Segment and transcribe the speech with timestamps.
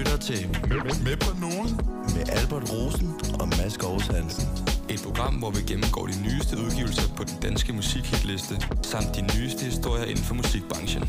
[0.00, 0.48] lytter til
[1.04, 1.70] Med på nogen
[2.14, 3.08] med Albert Rosen
[3.40, 4.48] og Mads Gårds Hansen.
[4.90, 9.64] Et program, hvor vi gennemgår de nyeste udgivelser på den danske musikhitliste, samt de nyeste
[9.64, 11.02] historier inden for musikbranchen.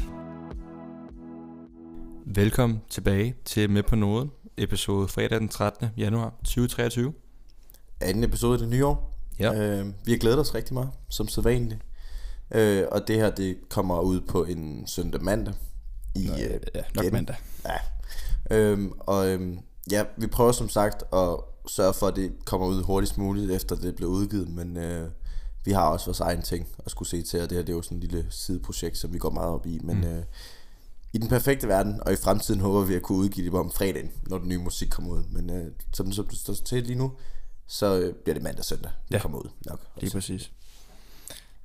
[2.26, 5.88] Velkommen tilbage til Med på Noget, episode fredag den 13.
[5.98, 7.14] januar 2023.
[8.02, 9.20] Anden episode af det nye år.
[9.40, 9.54] Ja.
[9.54, 11.82] Øh, vi har glædet os rigtig meget, som sædvanligt.
[12.52, 15.54] Øh, og det her, det kommer ud på en søndag mandag.
[16.16, 17.36] I, Nå, øh, ja, nok mandag.
[17.66, 17.78] Ja.
[18.52, 19.60] Øhm, og øhm,
[19.92, 23.76] ja, vi prøver som sagt at sørge for, at det kommer ud hurtigst muligt, efter
[23.76, 24.50] det blev udgivet.
[24.50, 25.10] Men øh,
[25.66, 27.76] vi har også vores egen ting at skulle se til, og det her det er
[27.78, 29.80] jo sådan en lille sideprojekt, som vi går meget op i.
[29.84, 30.04] Men mm.
[30.04, 30.24] øh,
[31.14, 34.12] i den perfekte verden, og i fremtiden håber vi at kunne udgive det om fredagen,
[34.28, 35.24] når den nye musik kommer ud.
[35.30, 37.12] Men øh, som, som det står til lige nu,
[37.68, 39.22] så øh, bliver det mandag søndag, det Ja.
[39.22, 39.80] kommer ud nok.
[40.02, 40.52] Lige præcis.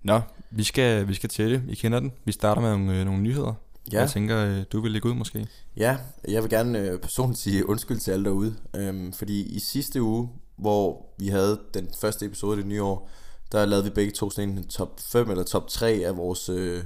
[0.03, 1.63] Nå, vi skal, vi skal til det.
[1.69, 2.13] I kender den.
[2.25, 3.55] Vi starter med nogle, øh, nogle nyheder.
[3.93, 4.01] Ja.
[4.01, 5.49] Jeg tænker, øh, du vil lægge ud måske.
[5.77, 10.03] Ja, jeg vil gerne øh, personligt sige undskyld til alle derude, øhm, fordi i sidste
[10.03, 13.11] uge, hvor vi havde den første episode af det nye år,
[13.53, 16.85] der lavede vi begge to sådan en top 5 eller top 3 af vores, øh,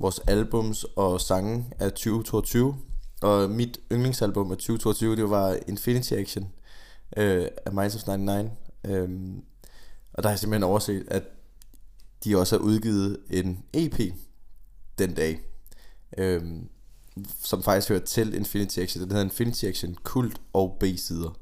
[0.00, 2.76] vores albums og sange af 2022.
[3.22, 6.48] Og mit yndlingsalbum af 2022, det var Infinity Action
[7.16, 8.52] øh, af Minds of 99.
[8.84, 9.42] Øhm,
[10.12, 11.22] og der har jeg simpelthen overset, at
[12.24, 14.00] de også har udgivet en EP
[14.98, 15.40] den dag
[16.18, 16.42] øh,
[17.42, 19.02] som faktisk hører til Infinity Action.
[19.02, 21.38] Den hedder Infinity Action Kult og B-sider.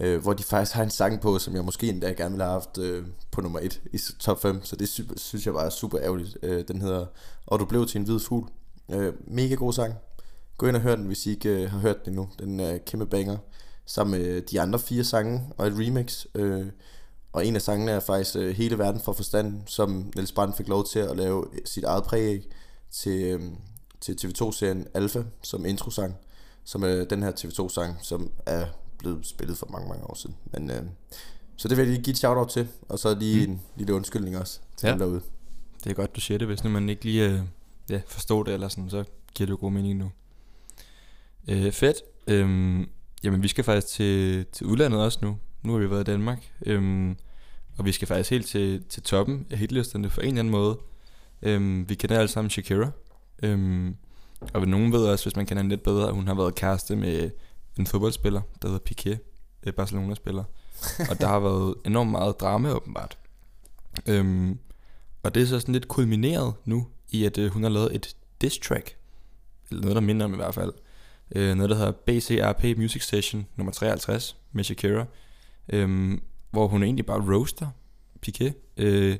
[0.00, 2.52] Øh, hvor de faktisk har en sang på, som jeg måske endda gerne ville have
[2.52, 4.64] haft øh, på nummer 1 i top 5.
[4.64, 6.38] Så det sy- synes jeg var super ærgerligt.
[6.42, 7.06] Øh, den hedder
[7.46, 8.48] Og du blev til en hvid fugl.
[8.90, 9.94] Øh, mega god sang.
[10.58, 12.28] Gå ind og hør den, hvis I ikke øh, har hørt den endnu.
[12.38, 13.36] Den er kæmpe banger.
[13.86, 16.26] Sammen med øh, de andre fire sange og et remix.
[16.34, 16.66] Øh,
[17.32, 20.68] og en af sangene er faktisk øh, Hele verden for forstand, som Niels Brandt fik
[20.68, 22.48] lov til at lave sit eget præg
[22.90, 23.40] til, øh,
[24.00, 26.14] til TV2-serien Alpha som introsang,
[26.64, 28.66] som er den her TV2-sang, som er
[28.98, 30.36] blevet spillet for mange, mange år siden.
[30.52, 30.82] Men, øh,
[31.56, 33.52] så det vil jeg lige give et shout-out til, og så lige mm.
[33.52, 34.92] en lille undskyldning også til Ja.
[34.92, 34.98] ja.
[34.98, 35.20] derude.
[35.84, 36.46] Det er godt, du siger det.
[36.46, 37.40] Hvis nu man ikke lige øh,
[37.90, 39.04] ja, forstår det, eller sådan, så
[39.34, 40.10] giver det jo god mening nu.
[41.48, 41.96] Øh, fedt.
[42.26, 42.88] Øhm,
[43.22, 45.38] jamen, vi skal faktisk til, til udlandet også nu.
[45.62, 46.52] Nu har vi været i Danmark.
[46.66, 47.16] Øhm,
[47.78, 50.78] og vi skal faktisk helt til, til toppen af hitlisterne på en eller anden måde.
[51.42, 52.90] Øhm, vi kender alle sammen Shakira.
[53.42, 53.96] Øhm,
[54.54, 56.96] og nogen ved også, hvis man kender hende lidt bedre, at hun har været kæreste
[56.96, 57.30] med
[57.78, 59.18] en fodboldspiller, der hedder Piqué,
[59.66, 60.44] øh, Barcelona-spiller.
[61.10, 63.18] og der har været enormt meget drama, åbenbart.
[64.06, 64.58] Øhm,
[65.22, 68.16] og det er så sådan lidt kulmineret nu, i at øh, hun har lavet et
[68.40, 68.96] diss track,
[69.70, 70.72] eller noget, der minder om i hvert fald.
[71.34, 75.04] Øh, noget, der hedder BCRP Music Station nummer 53 med Shakira,
[75.68, 77.68] øhm, hvor hun egentlig bare roaster
[78.26, 79.16] Piqué, øh,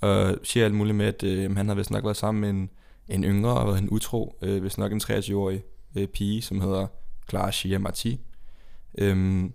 [0.00, 2.70] og siger alt muligt med, at øh, han har vist nok været sammen med en,
[3.08, 5.62] en yngre og været en utro, øh, vist nok en 23-årig
[5.96, 6.86] øh, pige, som hedder
[7.28, 8.20] Clara Shia Marti.
[8.98, 9.52] Øhm,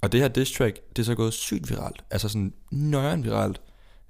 [0.00, 3.60] og det her diss track, det er så gået sygt viralt, altså sådan nøjeren viralt.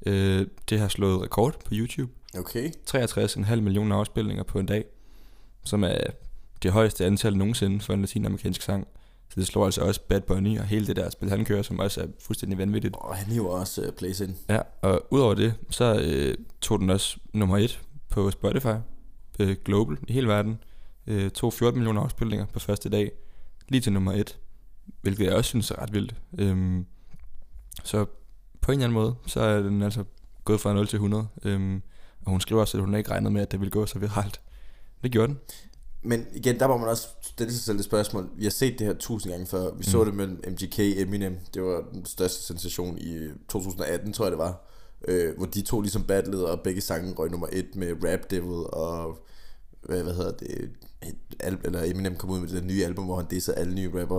[0.07, 2.13] Øh, det har slået rekord på YouTube.
[2.39, 2.71] Okay.
[2.91, 4.85] 63,5 millioner afspilninger på en dag,
[5.65, 5.99] som er
[6.63, 8.89] det højeste antal nogensinde for en latinamerikansk sang.
[9.29, 11.79] Så det slår altså også Bad Bunny og hele det der spil, han kører, som
[11.79, 12.95] også er fuldstændig vanvittigt.
[12.97, 14.35] Og han hiver også uh, plays ind.
[14.49, 17.81] Ja, og udover det, så øh, tog den også nummer et
[18.11, 18.77] på Spotify,
[19.41, 20.59] øh, global i hele verden.
[21.07, 23.13] Øh, tog 14 millioner afspilninger på første dag,
[23.69, 24.39] lige til nummer et,
[25.01, 26.15] hvilket jeg også synes er ret vildt.
[26.39, 26.87] Øhm,
[27.85, 28.07] så
[28.61, 30.05] på en eller anden måde, så er den altså
[30.45, 31.29] gået fra 0 til 100.
[31.45, 31.83] Øhm,
[32.25, 34.41] og hun skriver også, at hun ikke regnede med, at det ville gå så viralt.
[35.03, 35.39] Det gjorde den.
[36.03, 38.31] Men igen, der må man også stille sig selv det spørgsmål.
[38.37, 39.65] Vi har set det her tusind gange før.
[39.65, 39.83] Vi mm.
[39.83, 41.39] så det mellem MGK og Eminem.
[41.55, 44.65] Det var den største sensation i 2018, tror jeg det var.
[45.09, 48.67] Øh, hvor de to ligesom battlede, og begge sange røg nummer et med Rap Devil
[48.73, 49.19] og...
[49.83, 50.71] Hvad, hvad hedder det?
[51.03, 54.01] Et al- eller Eminem kom ud med det nye album, hvor han dissede alle nye
[54.01, 54.17] rapper.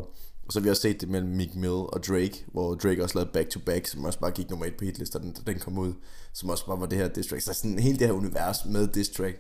[0.48, 3.16] Og så har vi også set det mellem Meek Mill og Drake, hvor Drake også
[3.16, 5.78] lavede Back to Back, som også bare gik nummer et på hitlisterne, da den kom
[5.78, 5.94] ud.
[6.34, 7.42] Som også bare var det her diss track.
[7.42, 9.40] Så sådan hele det her univers med diss track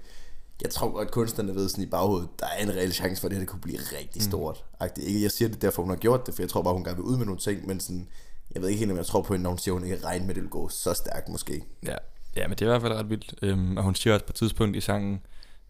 [0.61, 3.31] jeg tror godt, kunstnerne ved sådan i baghovedet, der er en reel chance for, at
[3.31, 4.65] det her det kunne blive rigtig stort.
[4.81, 4.87] Mm.
[4.97, 6.97] Ikke, jeg siger det derfor, hun har gjort det, for jeg tror bare, hun gerne
[6.97, 8.07] vil ud med nogle ting, men sådan,
[8.53, 10.25] jeg ved ikke helt, om jeg tror på hende, når hun siger, hun ikke regner
[10.25, 11.63] med, at det vil gå så stærkt måske.
[11.85, 11.95] Ja,
[12.35, 13.35] ja men det er i hvert fald ret vildt.
[13.41, 15.21] Øhm, og hun siger også på et tidspunkt i sangen,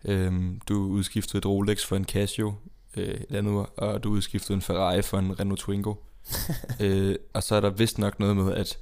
[0.05, 2.53] øhm, du udskiftede et Rolex for en Casio
[2.97, 5.93] øh, et andet år, og du udskiftede en Ferrari for en Renault Twingo.
[6.81, 8.77] øh, og så er der vist nok noget med, at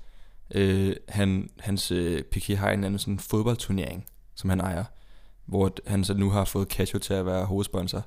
[0.55, 4.05] øh, han, hans øh, Piqué har en anden sådan fodboldturnering,
[4.35, 4.83] som han ejer,
[5.45, 8.05] hvor han så nu har fået Casio til at være hovedsponsor.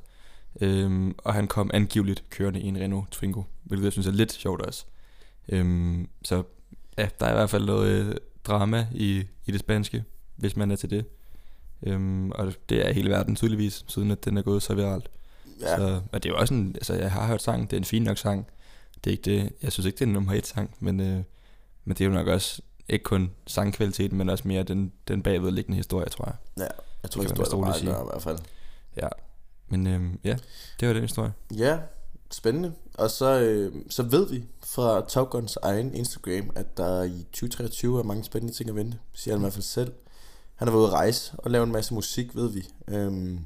[0.60, 4.32] Øhm, og han kom angiveligt kørende i en Renault Twingo, hvilket jeg synes er lidt
[4.32, 4.84] sjovt også.
[5.50, 6.42] Øhm, så
[6.98, 10.04] ja, der er i hvert fald noget øh, drama i, i det spanske,
[10.36, 11.04] hvis man er til det.
[11.82, 15.10] Øhm, og det er hele verden tydeligvis, siden at den er gået så viralt.
[15.60, 15.76] Ja.
[15.76, 17.84] Så, og det er jo også en, altså jeg har hørt sangen, det er en
[17.84, 18.46] fin nok sang.
[19.04, 21.22] Det er ikke det, jeg synes ikke, det er en nummer et sang, men, øh,
[21.84, 25.76] men det er jo nok også ikke kun sangkvaliteten, men også mere den, den bagvedliggende
[25.76, 26.34] historie, tror jeg.
[26.58, 26.66] Ja,
[27.02, 28.38] jeg tror Det man er meget i hvert fald.
[28.96, 29.08] Ja,
[29.68, 30.36] men øh, ja,
[30.80, 31.32] det var den historie.
[31.56, 31.78] Ja,
[32.30, 32.72] spændende.
[32.94, 37.98] Og så, øh, så ved vi fra Top Guns egen Instagram, at der i 2023
[37.98, 39.92] er mange spændende ting at vente, siger han i hvert fald selv.
[40.54, 42.68] Han har været ude at rejse og lave en masse musik, ved vi.
[42.88, 43.38] Øhm,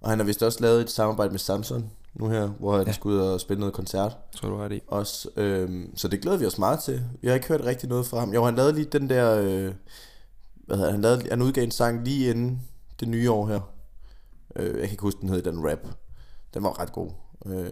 [0.00, 2.92] og han har vist også lavet et samarbejde med Samsung nu her, hvor han Ja.
[2.92, 4.16] skal ud og spille noget koncert.
[4.36, 4.80] Tror du har ret i.
[4.86, 7.02] Også, øhm, så det glæder vi os meget til.
[7.20, 8.32] Vi har ikke hørt rigtig noget fra ham.
[8.34, 9.34] Jo, han lavede lige den der...
[9.42, 9.74] Øh,
[10.66, 12.62] hvad hedder, han, lavede, han udgav en sang lige inden
[13.00, 13.60] det nye år her.
[14.56, 15.78] Øh, jeg kan ikke huske, den hed den rap.
[16.54, 17.10] Den var ret god.
[17.46, 17.70] Øh,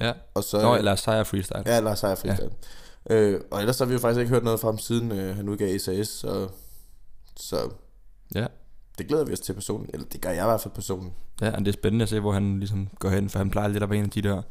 [0.00, 1.62] Ja, og så, Nå, eller Sejr Freestyle.
[1.66, 2.50] Ja, Lars Seier Freestyle.
[3.10, 3.14] Ja.
[3.16, 5.48] Øh, og ellers har vi jo faktisk ikke hørt noget fra ham siden øh, han
[5.48, 6.48] udgav SAS, så,
[7.36, 7.70] så
[8.34, 8.46] Ja.
[8.98, 9.94] det glæder vi os til personligt.
[9.94, 11.14] Eller det gør jeg i hvert fald personligt.
[11.40, 13.68] Ja, og det er spændende at se, hvor han ligesom går hen, for han plejer
[13.68, 14.42] lidt at være en af de der,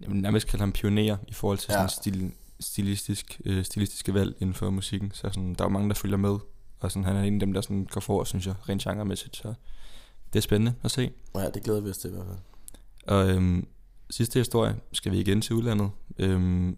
[0.00, 1.74] jeg vil nærmest kalde ham pionerer i forhold til Ja.
[1.74, 5.10] sådan stil, stilistisk, øh, stilistiske valg inden for musikken.
[5.14, 6.36] Så sådan, der er jo mange, der følger med,
[6.80, 9.36] og sådan, han er en af dem, der sådan går for, synes jeg, rent genremæssigt.
[9.36, 9.54] Så
[10.32, 11.10] det er spændende at se.
[11.34, 12.38] Ja, det glæder vi os til i hvert fald.
[13.06, 13.66] Og øhm,
[14.10, 15.90] sidste historie skal vi igen til udlandet.
[16.18, 16.76] Øhm,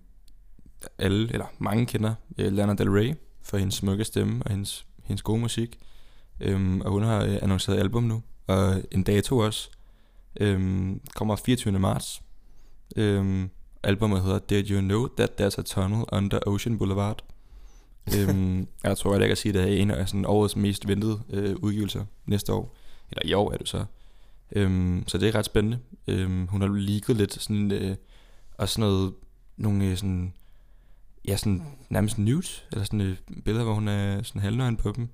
[0.99, 5.23] alle, eller mange kender øh, Lana Del Rey for hendes smukke stemme og hendes, hendes
[5.23, 5.79] gode musik.
[6.41, 9.71] Øhm, og hun har øh, annonceret album nu, og en dato også.
[10.41, 11.79] Øhm, kommer 24.
[11.79, 12.23] marts.
[12.97, 13.51] Øhm,
[13.83, 17.25] albumet hedder Did You Know That There's a Tunnel Under Ocean Boulevard?
[18.19, 21.21] øhm, jeg tror jeg kan sige, at det er en af sådan, årets mest ventede
[21.31, 22.77] øh, udgivelser næste år.
[23.11, 23.85] Eller i år er det så.
[24.53, 25.79] Øhm, så det er ret spændende.
[26.07, 27.97] Øhm, hun har leaget lidt sådan, øh,
[28.59, 29.15] og sådan noget,
[29.57, 30.33] nogle øh, sådan,
[31.29, 35.09] ja, sådan nærmest nudes, eller sådan øh, billeder, hvor hun er sådan halvnøgen på dem.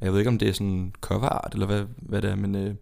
[0.00, 2.34] Og jeg ved ikke, om det er sådan cover art, eller hvad, hvad det er,
[2.36, 2.74] men øh,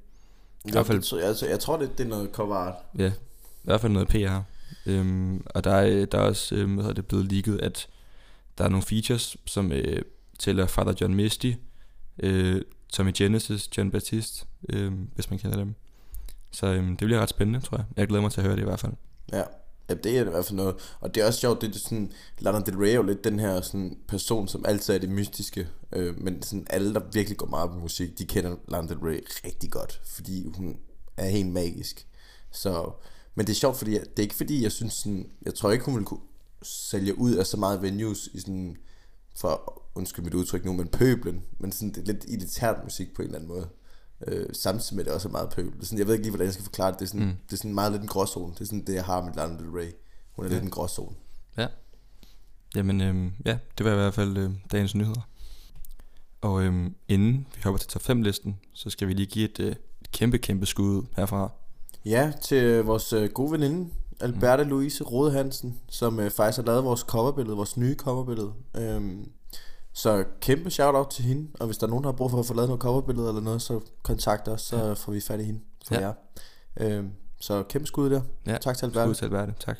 [0.64, 2.74] I hvert fald- Det, tror- altså, jeg tror, det, det er noget cover art.
[2.98, 4.40] ja, i hvert fald noget PR.
[4.86, 7.88] Øhm, og der er, der er også øh, hvad det, blevet leaget, at
[8.58, 10.02] der er nogle features, som øh,
[10.38, 11.52] tæller Father John Misty,
[12.18, 15.74] øh, Tommy Genesis, John Baptiste, øh, hvis man kender dem.
[16.50, 17.86] Så øh, det bliver ret spændende, tror jeg.
[17.96, 18.92] Jeg glæder mig til at høre det i hvert fald.
[19.32, 19.42] Ja.
[19.90, 20.74] Ja, det er i hvert fald noget.
[21.00, 23.38] Og det er også sjovt, det er sådan, Lana Del Rey er jo lidt den
[23.38, 25.68] her sådan, person, som altid er det mystiske.
[25.92, 29.26] Øh, men sådan alle, der virkelig går meget på musik, de kender Lana Del Rey
[29.44, 30.76] rigtig godt, fordi hun
[31.16, 32.06] er helt magisk.
[32.52, 32.90] Så,
[33.34, 35.84] men det er sjovt, fordi det er ikke fordi, jeg synes sådan, jeg tror ikke,
[35.84, 36.20] hun ville kunne
[36.62, 38.76] sælge ud af så meget venues i sådan,
[39.34, 43.22] for undskyld mit udtryk nu, men pøblen, men sådan, det er lidt elitært musik på
[43.22, 43.68] en eller anden måde.
[44.26, 45.86] Øh, samtidig med det også er meget pøbel.
[45.86, 46.98] Sådan, jeg ved ikke lige, hvordan jeg skal forklare det.
[47.00, 47.34] Det er sådan, Mm.
[47.46, 48.54] det er sådan meget lidt en gråzone.
[48.54, 49.92] Det er sådan det, jeg har med Lana Del Rey.
[50.32, 50.54] Hun er Ja.
[50.54, 51.16] lidt en gråzone.
[52.76, 55.28] Jamen, øhm, ja, det var i hvert fald øh, dagens nyheder.
[56.40, 59.60] Og øhm, inden vi hopper til top 5 listen, så skal vi lige give et,
[59.60, 61.50] øh, et kæmpe, kæmpe skud herfra.
[62.04, 64.62] Ja, til vores øh, gode veninde, Alberta.
[64.62, 68.52] Louise Rode Hansen, som øh, faktisk har lavet vores coverbillede, vores nye coverbillede.
[68.76, 69.30] Øhm,
[69.92, 72.46] så kæmpe shout-out til hende, og hvis der er nogen, der har brug for at
[72.46, 74.92] få lavet noget coverbillede eller noget, så kontakt os, så ja.
[74.92, 76.00] får vi fat i hende for Ja.
[76.00, 76.12] jer.
[76.80, 78.20] Øhm, så kæmpe skud der.
[78.46, 79.06] Ja, Tak til Alberta.
[79.06, 79.78] Skud til Alberte, tak.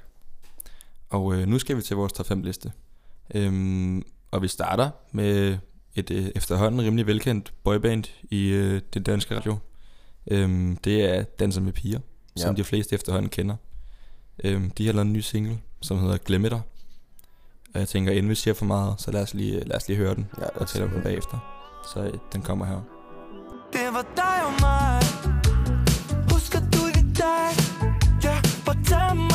[1.11, 2.73] Og øh, nu skal vi til vores top 5 liste.
[3.35, 5.59] Øhm, og vi starter med
[5.95, 9.57] et øh, efterhånden rimelig velkendt boyband i øh, det danske radio.
[10.31, 12.01] Øhm, det er Danser med piger,
[12.37, 12.43] ja.
[12.43, 13.57] som de fleste efterhånden kender.
[14.45, 16.61] Øhm, de har lavet en ny single, som hedder Glemme dig.
[17.75, 19.97] Og jeg tænker, inden vi siger for meget, så lad os lige, lad os lige
[19.97, 21.39] høre den Ja, og tælle om den bagefter.
[21.95, 22.81] Så øh, den kommer her.
[23.73, 25.03] Det var dig og mig
[26.33, 27.51] Husker du i dag
[28.25, 29.30] Ja, bare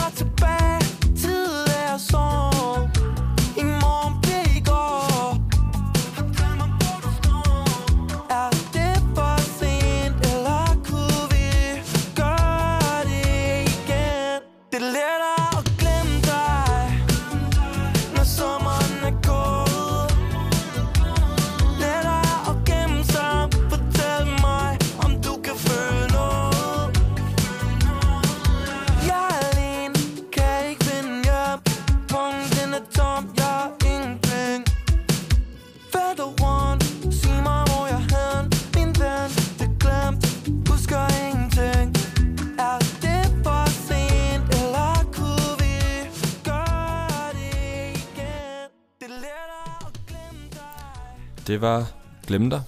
[51.48, 51.92] Det var
[52.28, 52.62] Glem dig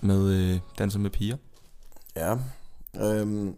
[0.00, 1.36] med øh, Danser med piger.
[2.16, 2.36] Ja.
[2.96, 3.54] Øhm,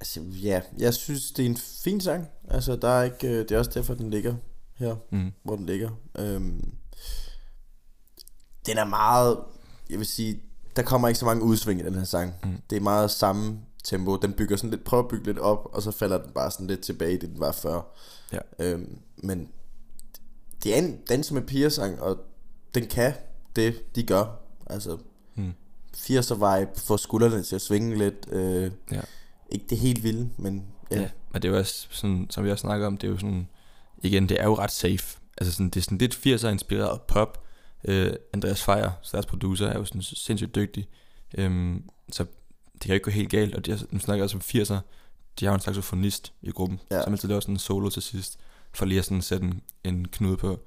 [0.00, 2.26] altså, ja, jeg synes, det er en fin sang.
[2.48, 4.34] Altså, der er ikke, øh, det er også derfor, den ligger
[4.74, 5.32] her, Mm.
[5.42, 5.90] hvor den ligger.
[6.18, 6.74] Øhm,
[8.66, 9.38] den er meget,
[9.90, 10.42] jeg vil sige,
[10.76, 12.34] der kommer ikke så mange udsving i den her sang.
[12.44, 12.56] Mm.
[12.70, 14.16] Det er meget samme tempo.
[14.16, 16.66] Den bygger sådan lidt, prøver at bygge lidt op, og så falder den bare sådan
[16.66, 17.80] lidt tilbage i det, den var før.
[18.32, 18.38] Ja.
[18.58, 19.48] Øhm, men
[20.64, 22.18] det er en dans med piger-sang, og
[22.74, 23.12] den kan
[23.56, 24.24] det, de gør.
[24.66, 24.98] Altså,
[25.34, 25.52] Mm.
[25.96, 28.14] 80'er vibe, får skuldrene til at svinge lidt.
[28.32, 29.00] Øh, Ja.
[29.52, 31.00] Ikke det helt vilde, men ja.
[31.00, 33.18] Ja, og det er jo også sådan, som vi også snakker om, det er jo
[33.18, 33.48] sådan,
[34.02, 35.18] igen, det er jo ret safe.
[35.38, 37.44] Altså sådan, det er sådan lidt 80'er inspireret pop.
[37.84, 40.88] Øh, Andreas Fejer, deres producer, er jo sådan sindssygt dygtig.
[41.38, 42.24] Øhm, så
[42.72, 44.78] det kan jo ikke gå helt galt, og de, nu snakker også om 80'er.
[45.40, 47.02] De har jo en saxofonist i gruppen, ja.
[47.02, 48.38] som altid laver sådan en solo til sidst,
[48.72, 50.60] for lige at sådan sætte en, en knude på.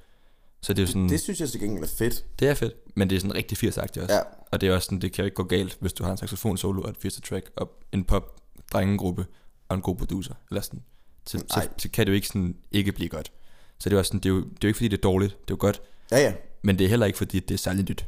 [0.63, 2.25] Så det er jo sådan, Det det, synes jeg til gengæld er fedt.
[2.39, 4.15] det er fedt, men det er sådan rigtig 80'er-agtigt også.
[4.15, 4.19] Ja.
[4.51, 6.17] Og det er også sådan, det kan jo ikke gå galt, hvis du har en
[6.17, 8.41] saxofon solo og et 80'er track, og en pop
[8.73, 9.25] drengegruppe
[9.69, 10.33] og en god producer.
[10.49, 10.83] Eller sådan.
[11.27, 13.31] Så, så, så, kan det jo ikke sådan ikke blive godt.
[13.79, 15.01] Så det er, også sådan, det, er jo, det er jo ikke fordi, det er
[15.01, 15.31] dårligt.
[15.31, 15.81] Det er jo godt.
[16.11, 16.33] Ja, ja.
[16.61, 18.05] Men det er heller ikke fordi, det er særligt nyt.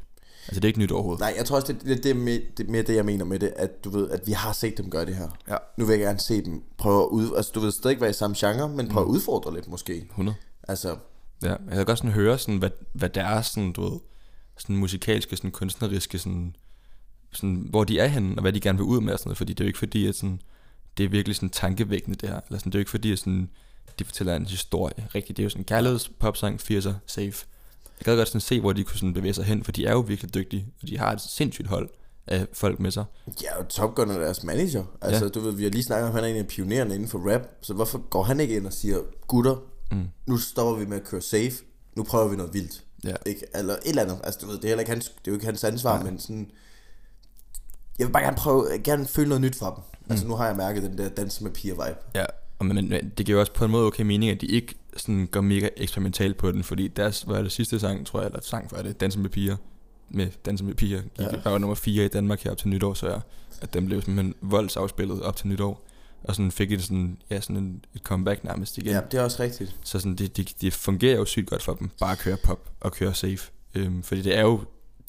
[0.47, 1.19] Altså det er ikke nyt overhovedet.
[1.19, 3.25] Nej, jeg tror også, det, det, det, er mere, det er mere det, jeg mener
[3.25, 5.29] med det, at du ved, at vi har set dem gøre det her.
[5.47, 5.57] Ja.
[5.77, 8.13] Nu vil jeg gerne se dem prøve at ud, altså du ved stadig være i
[8.13, 10.05] samme genre, men prøve at udfordre lidt måske.
[10.09, 10.38] 100.
[10.67, 10.95] Altså,
[11.43, 13.99] Ja, jeg kan godt sådan høre, sådan, hvad, hvad deres sådan, du ved,
[14.57, 16.55] sådan musikalske, sådan kunstneriske, sådan,
[17.33, 19.37] sådan, hvor de er henne, og hvad de gerne vil ud med og sådan noget,
[19.37, 20.41] fordi det er jo ikke fordi, at sådan,
[20.97, 23.19] det er virkelig sådan tankevækkende det her, eller sådan, det er jo ikke fordi, at
[23.19, 23.49] sådan,
[23.99, 27.45] de fortæller en historie, rigtigt, det er jo sådan en kærligheds popsang, 80'er, safe.
[27.99, 29.91] Jeg kan godt sådan se, hvor de kunne sådan bevæge sig hen, for de er
[29.91, 31.89] jo virkelig dygtige, og de har et sindssygt hold
[32.27, 33.05] af folk med sig.
[33.43, 34.83] ja, og Top Gun er deres manager.
[35.01, 35.29] Altså, Ja.
[35.29, 37.33] du ved, vi har lige snakket om, at han er en af pionererne inden for
[37.33, 39.55] rap, så hvorfor går han ikke ind og siger, gutter,
[39.91, 40.07] Mm.
[40.27, 41.53] nu stopper vi med at køre safe,
[41.95, 42.83] nu prøver vi noget vildt.
[43.03, 43.13] Ja.
[43.25, 43.45] Ikke?
[43.55, 44.19] Eller et eller andet.
[44.23, 46.19] Altså, du ved, det er heller ikke hans, det er jo ikke hans ansvar, men
[46.19, 46.51] sådan...
[47.99, 49.83] Jeg vil bare gerne prøve, jeg gerne føle noget nyt fra dem.
[49.99, 50.11] Mm.
[50.11, 51.99] Altså, nu har jeg mærket den der dans med piger vibe.
[52.15, 52.25] Ja,
[52.59, 54.75] og men, men det giver jo også på en måde okay mening, at de ikke
[54.97, 58.27] sådan går mega eksperimentalt på den, fordi deres, hvad er det sidste sang, tror jeg,
[58.27, 59.55] eller sang for det, Danse med piger,
[60.09, 61.23] med Danse med piger, gik, Ja.
[61.45, 61.49] ja.
[61.49, 63.21] var nummer 4 i Danmark her op til nytår, så jeg,
[63.61, 65.85] at den blev simpelthen voldsafspillet op til nytår,
[66.24, 68.89] og sådan fik et, sådan, ja, sådan en, et comeback nærmest igen.
[68.91, 69.75] Ja, det er også rigtigt.
[69.84, 72.69] Så sådan, det, det, det fungerer jo sygt godt for dem, bare at køre pop
[72.79, 74.62] og køre safe, øhm, fordi det er jo,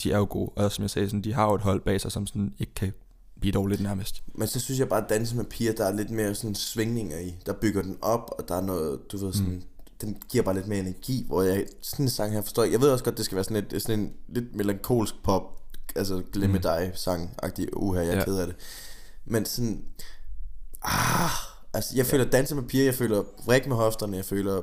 [0.02, 2.00] de er jo gode, og som jeg sagde, sådan, de har jo et hold bag
[2.00, 2.92] sig, som sådan ikke kan
[3.40, 4.22] blive dårligt nærmest.
[4.34, 7.18] Men så synes jeg bare, at danse med piger, der er lidt mere sådan svingninger
[7.18, 7.34] i.
[7.46, 9.52] Der bygger den op, og der er noget, du ved sådan...
[9.52, 9.62] Mm.
[10.00, 12.80] Den giver bare lidt mere energi, hvor jeg sådan en sang her forstår jeg.
[12.80, 15.42] Ved også godt, det skal være sådan, et, sådan en lidt melankolsk pop,
[15.96, 16.62] altså glemme Mm.
[16.62, 18.18] dig sang agtig uha, jeg er.
[18.18, 18.24] Ja.
[18.24, 18.56] ked af det.
[19.24, 19.84] Men sådan,
[20.82, 21.30] ah,
[21.74, 24.62] altså jeg føler danse med piger, jeg føler vrik med hofterne, jeg føler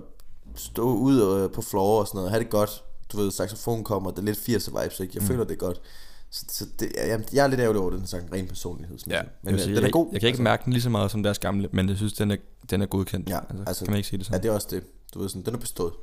[0.55, 2.83] stå ud og, på floor og sådan noget, have det godt.
[3.11, 5.11] Du ved, saxofon kommer, det er lidt 80'er vibes, ikke?
[5.15, 5.27] Jeg mm.
[5.27, 5.81] føler det godt.
[6.29, 8.97] Så, så det, jeg, jeg er lidt ærgerlig over den sang, ren personlighed.
[9.07, 10.09] Ja, men jeg, øh, sige, den er jeg, god.
[10.11, 12.31] Jeg kan ikke mærke den lige så meget som deres gamle, men jeg synes, den
[12.31, 12.35] er,
[12.69, 13.29] den er godkendt.
[13.29, 14.43] Ja, altså, altså- altså, kan man ikke sige det Ja, sådan.
[14.43, 14.83] det er også det.
[15.13, 15.93] Du ved sådan, den er bestået.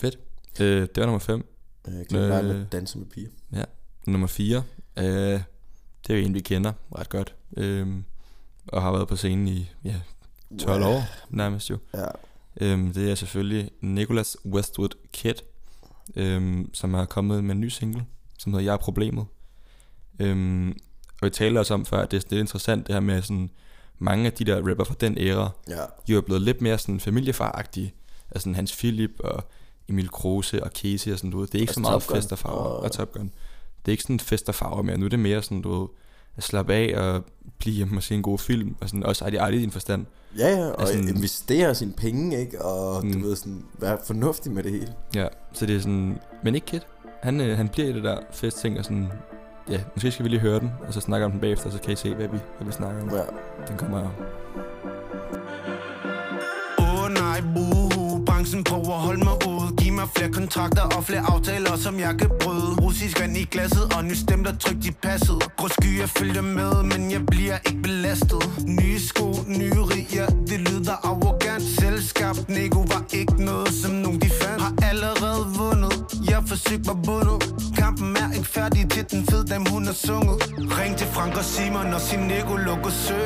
[0.00, 0.18] Fedt.
[0.60, 1.44] Øh, det var nummer 5.
[1.88, 2.64] Øh, Jeg bare Øh.
[2.72, 3.28] danse med piger.
[4.06, 4.62] Nummer 4.
[4.96, 5.42] Øh, det
[6.08, 7.34] er jo en, vi kender ret godt.
[7.56, 7.88] Øh,
[8.66, 9.94] og har været på scenen i ja,
[10.60, 10.90] 12 Wow.
[10.92, 11.78] år nærmest jo.
[11.94, 12.04] Ja.
[12.60, 15.34] Øhm, det er selvfølgelig Nicholas Westwood Kid,
[16.16, 18.04] øhm, som har kommet med en ny single,
[18.38, 19.26] som hedder Jeg er problemet.
[20.18, 20.68] Øhm,
[21.22, 23.50] og vi talte også om før, at det er lidt interessant det her med sådan,
[23.98, 25.80] mange af de der rapper fra den æra, Ja.
[26.08, 27.94] jo er blevet lidt mere sådan familiefaragtige.
[28.30, 29.44] Altså Hans Philip og
[29.88, 31.52] Emil Kruse og Casey og sådan noget.
[31.52, 32.56] Det er ikke Altså så meget fest og farver.
[32.64, 33.24] Og Top Gun.
[33.86, 34.98] Det er ikke sådan fest og farver mere.
[34.98, 35.88] Nu er det mere sådan, du ved,
[36.36, 37.24] at slappe af og
[37.58, 38.76] blive hjemme og se en god film.
[38.80, 40.06] Og sådan også ej, i din forstand.
[40.38, 42.64] Ja, ja, og Altså, investere sine penge, ikke?
[42.64, 43.12] Og mm.
[43.12, 44.94] du ved sådan, være fornuftig med det hele.
[45.14, 46.18] Ja, så det er sådan...
[46.44, 46.80] Men ikke Kid.
[47.22, 49.08] Han, øh, han bliver i det der festting og sådan...
[49.70, 51.92] Ja, måske skal vi lige høre den, og så snakker om den bagefter, så kan
[51.92, 53.10] I se, hvad vi, hvad vi snakker om.
[53.10, 53.22] Ja.
[53.68, 54.10] Den kommer her.
[56.78, 59.53] Åh oh, nej, buhu Branchen prøver at holde mig ude
[60.04, 62.70] Giv mig flere kontrakter og flere aftaler, som jeg kan bryde.
[62.82, 66.72] Russisk vand i glasset, og ny stem, der trygt i passet Grå skyer følger med,
[66.82, 68.42] men jeg bliver ikke belastet.
[68.80, 69.28] Nye sko,
[69.60, 71.62] nye riger, det lyder arrogant.
[71.80, 74.62] Selskab, nego var ikke noget, som nogen de fandt.
[74.62, 75.73] Har allerede vundet,
[76.30, 77.38] jeg forsøgte mig bundet
[77.78, 80.38] Kampen er ikke færdig til den fed dem hun har sunget.
[80.78, 83.20] Ring til Frank og Simon, og sin Nico lukker sø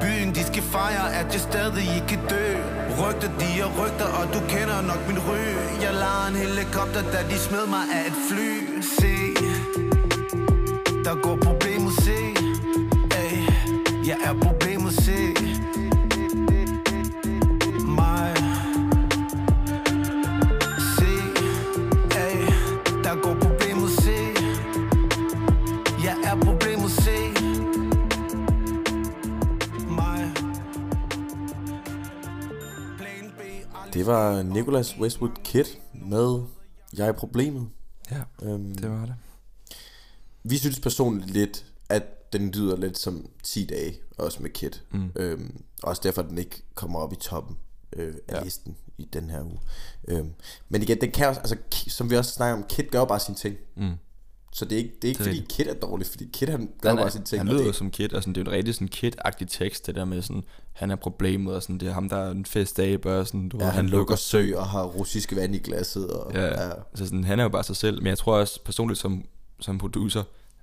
[0.00, 2.46] Byen, de skal fejre, at jeg stadig ikke dø
[3.00, 5.42] Rygter, de er rygter, og du kender nok min ry.
[5.84, 8.50] Jeg lader en helikopter, da de smed mig af et fly.
[8.98, 9.14] Se,
[11.04, 12.18] der går problemet, se.
[13.20, 13.36] Ay,
[14.08, 14.53] Jeg er problemet,
[34.14, 36.42] var Nicholas Westwood Kid med
[36.96, 37.68] Jeg er problemet.
[38.10, 39.14] Ja, Øhm, det var det.
[40.42, 44.70] Vi synes personligt lidt, at den lyder lidt som 10 dage, også med Kid.
[44.90, 45.10] Mm.
[45.16, 47.56] Øhm, også derfor, at den ikke kommer op i toppen
[47.96, 48.44] øh, af ja.
[48.44, 49.60] listen i den her uge.
[50.08, 50.32] Øhm,
[50.68, 51.56] men igen, den kan også, altså,
[51.88, 53.56] som vi også snakker om, Kid gør jo bare sine ting.
[53.76, 53.92] Mm.
[54.52, 56.46] Så det er ikke, det er ikke Det er fordi Kid er dårlig, fordi Kid
[56.48, 57.40] han gør Han, bare sine ting.
[57.40, 59.86] han lyder det, som Kid, og sådan, det er jo en rigtig sådan Kid-agtig tekst,
[59.86, 60.42] det der med sådan,
[60.74, 63.48] han er problemet, og sådan, det er ham, der er en fest af, og sådan,
[63.48, 66.10] du ja, ved, han, lukker sø og har russisk vand i glasset.
[66.10, 66.70] Og, Ja, ja.
[66.90, 69.24] Altså sådan, han er jo bare sig selv, men jeg tror også personligt som,
[69.60, 70.22] som producer,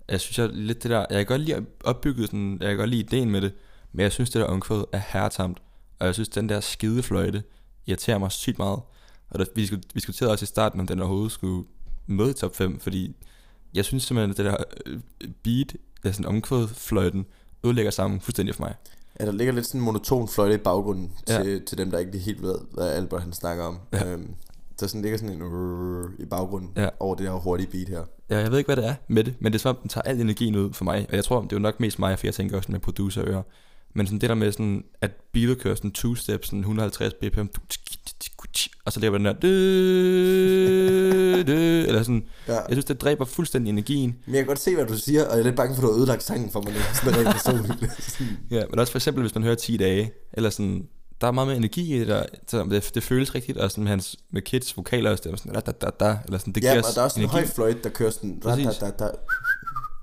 [0.09, 2.89] jeg synes jeg lidt det der, jeg kan godt lide opbygget sådan, jeg kan godt
[2.89, 3.53] lide ideen med det,
[3.91, 5.61] men jeg synes det der omkvæd er herretamt,
[5.99, 7.43] og jeg synes den der skide fløjte
[7.85, 8.79] irriterer mig sygt meget,
[9.29, 11.67] og der, vi diskuterede- også i starten, om den overhovedet skulle
[12.07, 13.15] med i top 5, fordi
[13.73, 14.99] jeg synes simpelthen, at det der øh,
[15.43, 17.25] beat, der sådan omkvæd fløjten,
[17.65, 18.75] ødelægger sammen fuldstændig for mig.
[19.19, 21.43] Ja, der ligger lidt sådan en monoton fløjte i baggrunden Ja.
[21.43, 23.79] til, til dem, der ikke helt ved, hvad Albert han snakker om.
[23.93, 24.11] Ja.
[24.11, 24.27] Øhm,
[24.79, 26.89] der sådan ligger sådan en i baggrunden Ja.
[26.99, 28.03] over det her hurtige beat her.
[28.29, 29.89] Ja, jeg ved ikke, hvad det er med det, men det er som om, den
[29.89, 31.05] tager al energien ud for mig.
[31.09, 33.41] Og jeg tror, det er jo nok mest mig, for jeg tænker også med producerører.
[33.93, 37.45] Men sådan det der med sådan, at beatet kører sådan two steps, sådan 150 bpm,
[38.85, 39.47] og så ligger den der, dø,
[41.47, 42.23] dø, eller sådan.
[42.47, 42.53] Ja.
[42.53, 44.15] Jeg synes, det dræber fuldstændig energien.
[44.25, 45.87] Men jeg kan godt se, hvad du siger, og jeg er lidt bange for, at
[45.87, 46.73] du har ødelagt sangen for mig.
[46.93, 47.73] Sådan rent personligt.
[48.51, 50.87] Ja, men også for eksempel, hvis man hører 10 dage, eller sådan,
[51.21, 53.83] der er meget mere energi i det der, så det, det føles rigtigt, og sådan
[53.83, 56.71] med, hans, med Kids vokaler er sådan, da, da, da, da, eller sådan, det ja,
[56.71, 58.39] giver og der er også en høj fløjte, der kører sådan...
[58.39, 59.09] Da, da, da, da.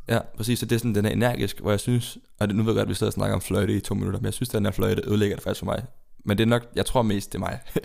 [0.08, 2.62] Ja, præcis, så det er sådan, den er energisk, hvor jeg synes, og det, nu
[2.62, 4.34] ved jeg godt, at vi sidder og snakker om fløjte i to minutter, men jeg
[4.34, 5.82] synes, at den her fløjte ødelægger det faktisk for mig.
[6.24, 7.60] Men det er nok, jeg tror mest, det er mig.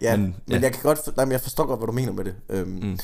[0.00, 0.60] Ja, Men, men, ja.
[0.62, 1.16] jeg kan godt...
[1.16, 2.34] Nej, men jeg forstår godt, hvad du mener med det.
[2.48, 2.98] Øhm, Mm.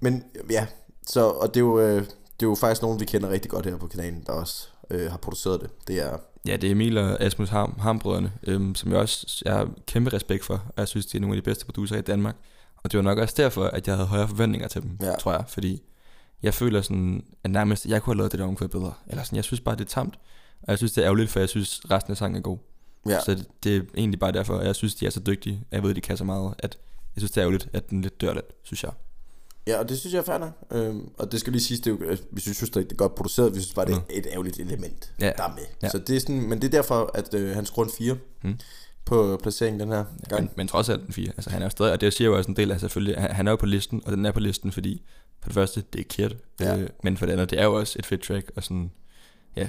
[0.00, 0.66] Men ja,
[1.06, 1.28] så...
[1.28, 1.80] Og det er jo...
[1.80, 2.02] Øh,
[2.40, 5.10] det er jo faktisk nogen, vi kender rigtig godt her på kanalen, der også øh,
[5.10, 5.70] har produceret det.
[5.88, 6.16] Det er...
[6.46, 10.12] Ja, det er Emil og Asmus Ham, Hambrødrene, øhm, som jeg også jeg har kæmpe
[10.12, 12.36] respekt for, og jeg synes, de er nogle af de bedste producer i Danmark.
[12.76, 14.98] Og det var nok også derfor, at jeg havde højere forventninger til dem.
[15.02, 15.16] Ja.
[15.20, 15.82] tror jeg, fordi
[16.42, 18.92] jeg føler sådan, at nærmest, jeg kunne have lavet det der omkvæd bedre.
[19.06, 20.14] Eller sådan, jeg synes bare, det er tamt,
[20.62, 22.58] og jeg synes, det er ærgerligt, for jeg synes, resten af sangen er god.
[23.08, 25.64] Ja, Så det, det er egentlig bare derfor, at jeg synes, de er så dygtige,
[25.72, 26.78] jeg ved, de kan så meget, at
[27.16, 28.92] jeg synes, det er ærgerligt, at den lidt dør lidt, synes jeg.
[29.66, 30.52] ja, og det synes jeg er fair nok.
[30.70, 33.14] Øhm, og det skal lige siges, det er jo, øh, vi synes, det er godt
[33.14, 35.32] produceret, vi synes bare, det er et ærgerligt element, Ja.
[35.36, 35.62] der er med.
[35.82, 35.88] Ja.
[35.88, 38.58] Så det er sådan, men det er derfor, at øh, han skruer en 4 Mm.
[39.04, 40.42] på placeringen den her gang.
[40.42, 41.28] Men, men trods alt den fire.
[41.36, 43.30] Altså, han er jo stadig, og det siger jo også en del af selvfølgelig, han,
[43.30, 45.02] han er jo på listen, og den er på listen, fordi
[45.40, 46.76] for det første, det er Kid, Ja.
[46.78, 48.90] øh, men for det andet, det er jo også et fedt track, og sådan,
[49.56, 49.68] ja,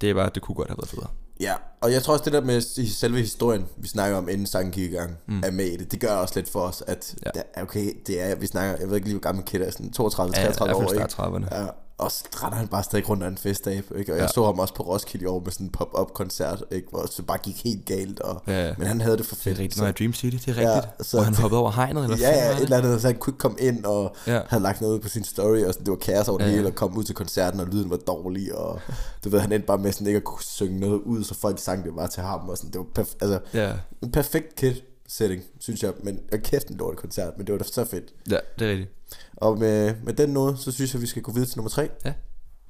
[0.00, 1.10] det er bare, det kunne godt have været federe.
[1.40, 4.72] Ja, og jeg tror også det der med selve historien, vi snakker om inden sangen
[4.72, 5.42] gik i gang, mm.
[5.44, 5.92] er med i det.
[5.92, 7.62] Det gør også lidt for os, at Ja.
[7.62, 10.34] okay, det er, vi snakker, jeg ved ikke lige, hvor gammel Kid er, sådan 32,
[10.36, 11.12] Ja, 33 i hvert år, ikke?
[11.12, 11.56] start 30'erne.
[11.60, 11.66] Ja,
[12.00, 14.12] og så render han bare stadig rundt af en festdag, ikke?
[14.12, 14.26] Og jeg Ja.
[14.28, 16.88] så ham også på Roskilde i år med sådan en pop-up koncert, ikke?
[16.90, 18.74] Hvor det bare gik helt galt, og, Ja, ja.
[18.78, 19.58] men han havde det for Det fedt.
[19.58, 21.06] er rigtigt, så- når jeg Dream City, det er Ja, rigtigt.
[21.06, 23.16] så hvor han det- hoppede over hegnet, eller Ja, ja, et eller andet, så han
[23.18, 24.34] kunne ikke komme ind, og Ja.
[24.34, 24.40] ja.
[24.48, 26.54] havde lagt noget på sin story, og sådan, det var kaos over det Ja, ja,
[26.54, 26.56] ja.
[26.60, 28.80] hele, og kom ud til koncerten, og lyden var dårlig, og
[29.24, 31.58] du ved, han endte bare med sådan ikke at kunne synge noget ud, så folk
[31.58, 33.58] sang det bare til ham, og sådan, det var perf- altså, det?
[33.60, 34.74] Ja, en perfekt kid
[35.10, 38.04] setting, synes jeg, men og kæft en lort koncert, men det var da så fedt.
[38.30, 38.90] ja, det er rigtigt.
[39.36, 41.88] Og med, med den noget, så synes jeg, vi skal gå videre til nummer tre.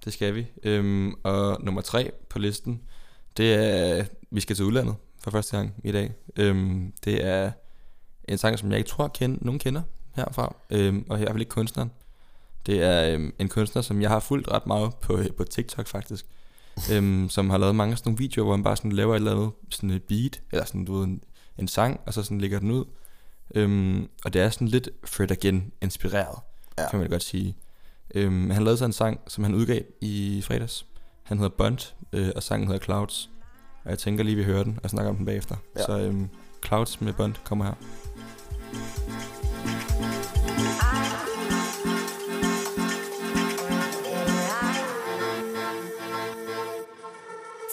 [0.04, 0.46] Det skal vi.
[0.62, 2.80] Øhm, og nummer tre på listen,
[3.36, 6.12] det er, vi skal til udlandet for første gang i dag.
[6.36, 7.52] Øhm, det er
[8.28, 11.40] en sang, som jeg ikke tror, kend, nogen kender herfra, øhm, og i hvert fald
[11.40, 11.90] ikke kunstneren.
[12.66, 16.26] Det er øhm, en kunstner, som jeg har fulgt ret meget på, på TikTok faktisk,
[16.92, 19.32] øhm, som har lavet mange sådan nogle videoer, hvor han bare sådan laver et eller
[19.32, 21.22] andet sådan et beat, eller sådan du ved, en,
[21.60, 22.84] en sang, og så sådan lægger den ud.
[23.54, 26.38] Øhm, og det er sådan lidt Fred Again inspireret,
[26.78, 26.90] ja.
[26.90, 27.56] Kan man godt sige.
[28.14, 30.86] Øhm, han lavede så en sang, som han udgav i fredags.
[31.22, 33.30] Han hedder Bond, øh, og sangen hedder Clouds.
[33.84, 35.56] Og jeg tænker lige, vi hører den og snakker om den bagefter.
[35.76, 35.82] Ja.
[35.82, 36.28] Så øhm,
[36.66, 37.74] Clouds med Bond kommer her.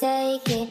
[0.01, 0.66] Take it.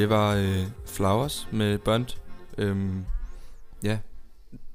[0.00, 2.06] Det var øh, Flowers med Bond.
[2.58, 3.04] Øhm,
[3.82, 3.98] ja,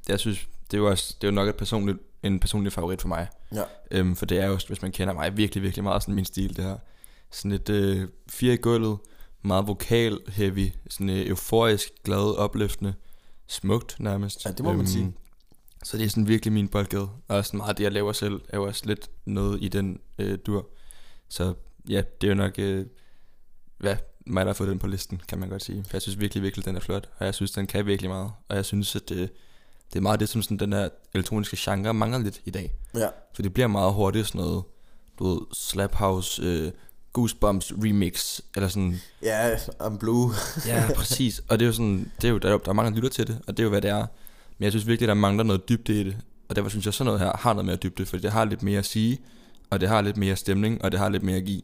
[0.07, 3.01] jeg synes det er jo også det er jo nok et personligt, en personlig favorit
[3.01, 3.27] for mig.
[3.55, 3.63] Ja.
[3.91, 6.55] Øhm, for det er jo, hvis man kender mig, virkelig, virkelig meget sådan min stil,
[6.55, 6.77] det her.
[7.31, 8.97] Sådan et øh, fire i gulvet,
[9.41, 12.93] meget vokal heavy, sådan øh, euforisk, glad, opløftende,
[13.47, 14.45] smukt nærmest.
[14.45, 15.13] Ja, det må man sige.
[15.83, 17.09] Så det er sådan virkelig min boldgade.
[17.27, 19.99] Og sådan meget af det, jeg laver selv, er jo også lidt noget i den
[20.19, 20.69] øh, dur.
[21.29, 21.53] Så
[21.89, 22.85] ja, det er jo nok, øh,
[23.77, 25.83] hvad, mig, der har fået den på listen, kan man godt sige.
[25.83, 27.09] For jeg synes virkelig, virkelig, den er flot.
[27.17, 28.31] Og jeg synes, den kan virkelig meget.
[28.49, 29.29] Og jeg synes, at det,
[29.93, 32.73] det er meget det, som sådan, den her elektroniske genre mangler lidt i dag.
[32.95, 33.07] Ja.
[33.35, 34.63] For det bliver meget hurtigt sådan noget,
[35.19, 36.71] du ved, Slap House, øh,
[37.13, 40.31] Goosebumps remix, eller sådan, Ja, I'm blue.
[40.67, 41.41] ja, præcis.
[41.49, 43.09] Og det er jo sådan, det er jo, der, er der er mange, der lytter
[43.09, 44.05] til det, og det er jo, hvad det er.
[44.57, 46.17] Men jeg synes virkelig, der mangler noget dybde i det.
[46.49, 48.63] Og derfor synes jeg, sådan noget her har noget mere dybde, fordi det har lidt
[48.63, 49.19] mere at sige,
[49.69, 51.61] og det har lidt mere stemning, og det har lidt mere at give.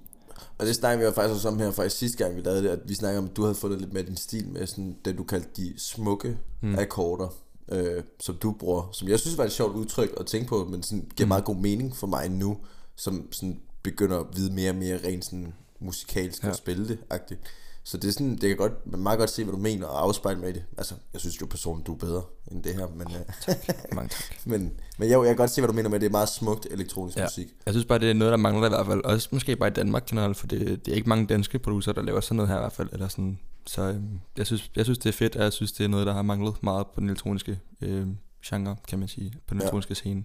[0.57, 2.69] Og det snakker vi jo faktisk også om her faktisk sidste gang vi lavede det,
[2.69, 5.17] at vi snakker om, at du havde fundet lidt med din stil med sådan det,
[5.17, 6.75] du kaldte de smukke mm.
[6.75, 7.27] akkorder,
[7.71, 10.83] øh, som du bruger, som jeg synes var et sjovt udtryk at tænke på, men
[10.83, 11.27] sådan giver mm.
[11.27, 12.57] meget god mening for mig nu,
[12.95, 16.47] som sådan begynder at vide mere og mere rent sådan musikalsk ja.
[16.47, 16.51] Ja.
[16.51, 17.37] og spille det -agtigt.
[17.83, 20.03] Så det er sådan, det kan godt, man meget godt se, hvad du mener og
[20.03, 20.63] afspejle med det.
[20.77, 23.55] Altså, jeg synes jo personligt, du er bedre end det her, men, øh,
[23.95, 24.23] Mange tak.
[24.45, 24.61] men,
[24.97, 27.17] men jeg, jeg kan godt se, hvad du mener med, det er meget smukt elektronisk
[27.17, 27.23] ja.
[27.23, 27.47] Musik.
[27.65, 29.03] Jeg synes bare, det er noget, der mangler i hvert fald.
[29.03, 32.01] Også måske bare i Danmark generelt, for det, det er ikke mange danske producer, der
[32.01, 32.89] laver sådan noget her i hvert fald.
[32.91, 33.39] Eller sådan.
[33.67, 36.07] Så øhm, jeg, synes, jeg synes, det er fedt, og jeg synes, det er noget,
[36.07, 38.07] der har manglet meget på den elektroniske øh,
[38.45, 39.63] genre, kan man sige, på den Ja.
[39.63, 40.23] elektroniske scene.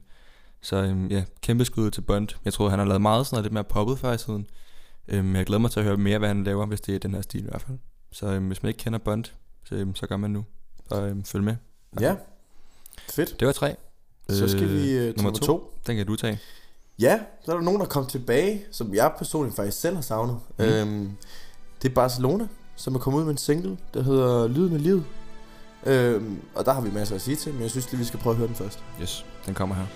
[0.62, 2.28] Så øhm, ja, kæmpe skud til Bond.
[2.44, 4.46] Jeg tror, han har lavet meget sådan noget lidt mere poppet før i tiden.
[5.08, 7.14] Øhm, jeg glæder mig til at høre mere, hvad han laver, hvis det er den
[7.14, 7.78] her stil i hvert fald.
[8.12, 9.24] Så øhm, hvis man ikke kender Bond,
[9.64, 10.44] så, øhm, så gør man nu.
[10.90, 11.56] Og øhm, følg med.
[12.00, 12.14] Ja,
[13.10, 13.40] fedt.
[13.40, 13.76] Det var tre.
[14.28, 15.46] Så skal vi øh, til nummer to.
[15.46, 15.72] to.
[15.86, 16.38] Den kan du tage.
[16.98, 20.38] Ja, så er der nogen, der kom tilbage, som jeg personligt faktisk selv har savnet.
[20.58, 20.64] Mm.
[20.64, 21.10] Øhm,
[21.82, 25.04] det er Barcelona, som er kommet ud med en single, der hedder Lyden af livet.
[25.86, 28.20] Øhm, og der har vi masser at sige til, men jeg synes lige, vi skal
[28.20, 28.84] prøve at høre den først.
[29.02, 29.86] Yes, den kommer her.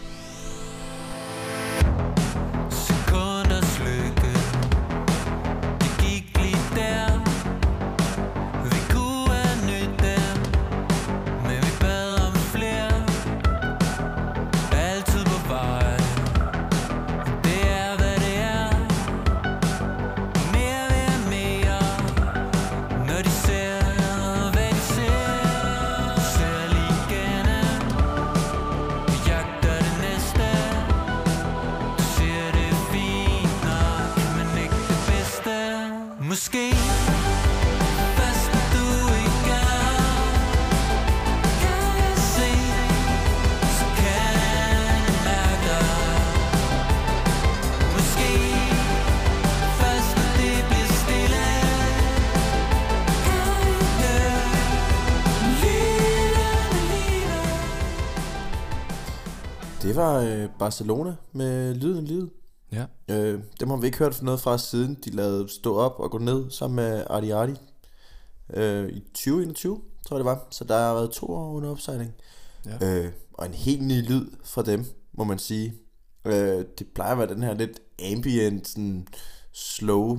[60.71, 62.31] Barcelona med Lyden livet.
[62.73, 62.85] Ja.
[63.09, 66.19] Øh, dem har vi ikke hørt noget fra siden de lavede Stå op og gå
[66.19, 67.53] ned sammen med Arti Arti
[68.55, 70.47] øh, i 2021, tror jeg det var.
[70.51, 72.15] Så der har været to år under opsejling.
[72.67, 73.05] Ja.
[73.05, 75.75] Øh, og en helt ny lyd fra dem, må man sige.
[76.25, 77.81] Øh, det plejer at være den her lidt
[78.13, 79.07] ambient, sådan
[79.53, 80.19] slow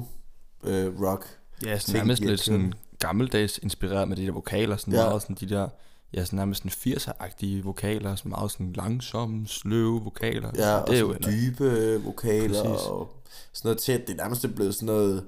[0.64, 1.40] øh, rock.
[1.66, 5.06] Ja, sådan nærmest lidt sådan gammeldags inspireret med de der vokaler, sådan ja.
[5.06, 5.68] meget sådan de der,
[6.14, 10.52] ja, sådan nærmest sådan 80'er-agtige vokaler, sådan meget sådan langsomme, sløve vokaler.
[10.56, 12.88] Ja, og det er jo dybe vokaler Præcis.
[12.88, 13.14] og
[13.54, 15.26] sådan noget at det er nærmest blevet sådan noget,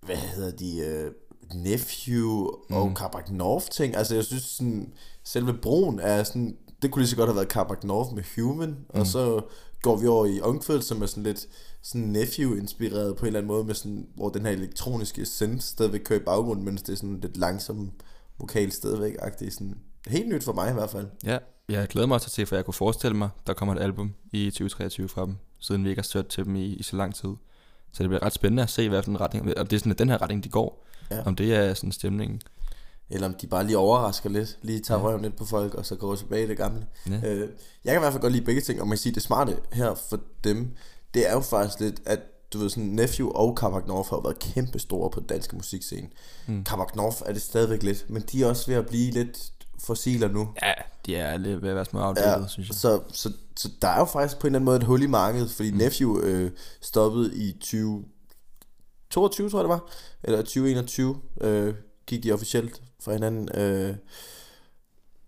[0.00, 1.10] hvad hedder de, øh,
[1.54, 3.36] Nephew og Mm.
[3.36, 3.96] North ting.
[3.96, 4.92] Altså jeg synes sådan,
[5.24, 8.68] selve broen er sådan, det kunne lige så godt have været Carbac North med Human,
[8.68, 9.00] mm.
[9.00, 9.40] og så
[9.82, 11.46] går vi over i Unkfeld, som er sådan lidt
[11.82, 16.00] sådan Nephew-inspireret på en eller anden måde, med sådan, hvor den her elektroniske synth stadigvæk
[16.04, 17.90] kører i baggrunden, mens det er sådan lidt langsom
[18.38, 19.54] vokal stadigvæk-agtigt.
[19.54, 19.74] Sådan,
[20.06, 21.06] helt nyt for mig i hvert fald.
[21.24, 21.38] Ja,
[21.68, 24.50] jeg glæder mig også til, for jeg kunne forestille mig, der kommer et album i
[24.50, 27.30] 2023 fra dem, siden vi ikke har stødt til dem i, i så lang tid.
[27.92, 29.92] Så det bliver ret spændende at se, hvad for en retning, om det er sådan,
[29.92, 30.84] at den her retning, de går.
[31.10, 31.22] Ja.
[31.26, 32.40] Om det er sådan stemningen.
[33.10, 35.06] Eller om de bare lige overrasker lidt, lige tager ja.
[35.06, 36.86] røven lidt på folk, og så går tilbage i det gamle.
[37.10, 37.32] Ja.
[37.32, 37.48] Øh,
[37.84, 39.56] jeg kan i hvert fald godt lide begge ting, og man kan sige, det smarte
[39.72, 40.70] her for dem,
[41.14, 42.20] det er jo faktisk lidt, at
[42.52, 46.08] du ved sådan, Nephew og Carbac North har været kæmpe store på den danske musikscene.
[46.46, 46.64] Mm.
[46.64, 50.28] Carbac North er det stadigvæk lidt, men de er også ved at blive lidt fossiler
[50.28, 50.48] nu.
[50.62, 50.72] Ja,
[51.06, 52.74] de er lidt ved at være små outdated, ja, synes jeg.
[52.76, 55.06] Så, så, så der er jo faktisk på en eller anden måde et hul i
[55.06, 55.76] markedet, fordi mm.
[55.76, 59.88] Nephew øh, stoppede i 2022, tror jeg det var,
[60.24, 61.74] eller 2021, øh,
[62.06, 63.48] gik de officielt fra hinanden.
[63.60, 63.94] Øh,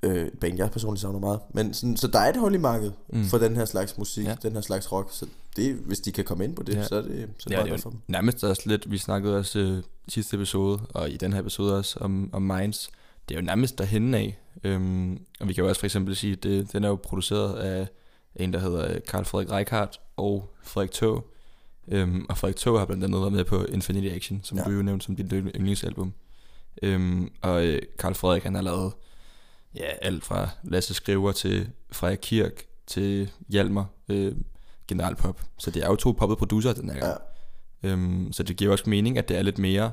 [0.03, 1.41] øh, band jeg personligt savner meget.
[1.55, 3.25] Men sådan, så der er et hul i markedet mm.
[3.25, 4.37] For den her slags musik, ja.
[4.43, 5.09] Den her slags rock.
[5.13, 6.87] Så det, hvis de kan komme ind på det, ja.
[6.87, 7.99] Så er det, så er det Ja, det er for dem.
[8.09, 11.99] nærmest også lidt, vi snakkede også øh, sidste episode, og i den her episode også,
[12.01, 12.91] om, om Minds,
[13.29, 14.39] det er jo nærmest derhen af.
[14.65, 17.55] Øhm, og vi kan jo også for eksempel sige, at det, den er jo produceret
[17.59, 17.89] af
[18.37, 21.27] en, der hedder øh, Carl Frederik Reichardt og Frederik Tog.
[21.89, 24.65] Øhm, og Frederik Tog har blandt andet været med på Infinity Action, som Ja.
[24.65, 26.13] du jo nævnte som dit yndlingsalbum.
[26.83, 28.93] Øhm, og øh, Carl Frederik, han har lavet
[29.75, 34.35] ja, alt fra Lasse Skriver til Freja Kirk til Hjalmar, øh,
[34.89, 35.43] generalpop.
[35.59, 37.21] Så det er jo to poppet producer den her gang.
[37.83, 37.89] Ja.
[37.89, 39.91] Øhm, så det giver også mening, at det er lidt mere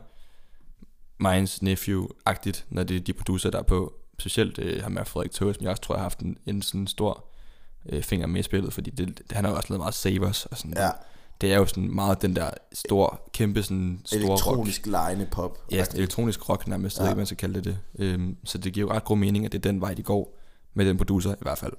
[1.19, 3.93] Minds Nephew-agtigt, når det er de producer, der er på.
[4.19, 6.87] Specielt øh, ham med Frederik Tøge, som jeg også tror har haft en, en sådan
[6.87, 7.25] stor
[7.89, 10.45] øh, finger med i spillet, fordi det, det, han har jo også lavet meget Savers
[10.45, 10.73] og sådan.
[10.77, 10.89] Ja,
[11.41, 14.23] Det er jo sådan meget den der stor, kæmpe sådan rock.
[14.23, 15.57] elektronisk lejende pop.
[15.71, 17.03] Ja, sådan elektronisk rock nærmest, ja.
[17.03, 17.09] Ja.
[17.09, 17.77] ikke, man skal kalde det det.
[17.99, 20.37] Øhm, så det giver jo ret god mening, at det er den vej, de går
[20.73, 21.73] med den producer i hvert fald.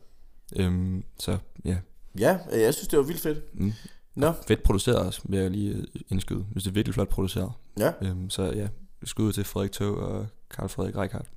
[0.57, 1.77] Øhm, så ja,
[2.19, 3.39] Ja, øh, jeg synes, det var vildt fedt.
[3.55, 3.73] mm.
[4.15, 6.45] Nå, fedt produceret også, vil jeg lige øh, indskyde.
[6.53, 7.53] Hvis det er virkelig flot produceret.
[7.79, 7.93] ja.
[8.03, 8.69] Øhm, så ja,
[9.07, 11.29] skud til Frederik Tog og Karl Frederik Reichardt.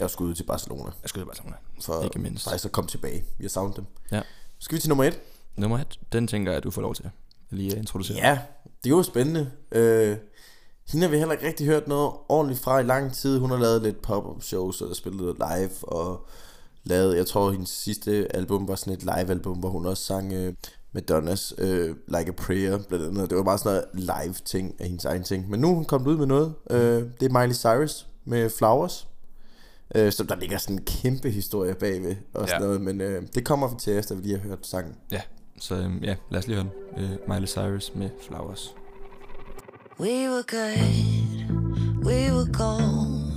[0.00, 2.44] Jeg skud ud til Barcelona, Jeg skyder bare sådan for Ikke mindst.
[2.44, 3.24] faktisk at komme tilbage.
[3.38, 3.84] Vi har savnet dem.
[4.12, 4.22] Ja.
[4.58, 5.20] Skal vi til nummer et?
[5.56, 7.10] Nummer et, den tænker jeg, at du får lov til at
[7.50, 8.16] lige at introducere.
[8.18, 8.38] Ja,
[8.84, 9.50] det er jo spændende.
[9.72, 10.16] Øh,
[10.88, 13.38] hende har vi heller ikke rigtig hørt noget ordentligt fra i lang tid.
[13.38, 16.28] Hun har lavet lidt pop-up shows og spillet live og
[16.84, 20.32] lavet, jeg tror hendes sidste album var sådan et live album, hvor hun også sang
[20.32, 20.54] øh,
[20.92, 23.30] Madonnas øh, Like a Prayer blandt andet.
[23.30, 25.50] Det var bare sådan noget live ting af hendes egen ting.
[25.50, 26.54] Men nu er hun kommet ud med noget.
[26.70, 29.06] Øh, det er Miley Cyrus med Flowers.
[29.94, 32.66] Øh, så der ligger sådan en kæmpe historie bagved og sådan Ja.
[32.66, 34.94] noget, men øh, det kommer til efter vi lige har hørt sangen.
[35.12, 35.20] ja.
[35.60, 37.04] Så øhm, ja, lad os lige høre den.
[37.04, 38.74] Øh, Miley Cyrus med Flowers.
[40.00, 43.30] We were good, we were gold.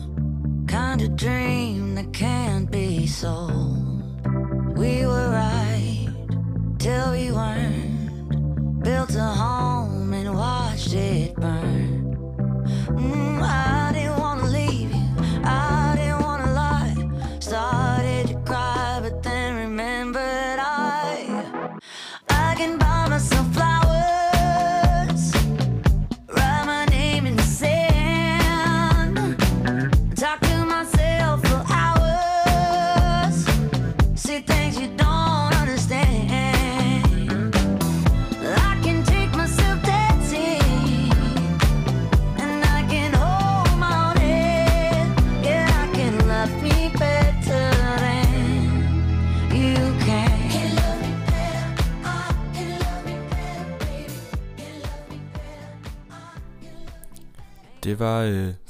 [0.67, 4.03] Kind of dream that can't be sold.
[4.77, 5.72] We were right
[6.83, 8.83] till we weren't.
[8.83, 9.92] Built a home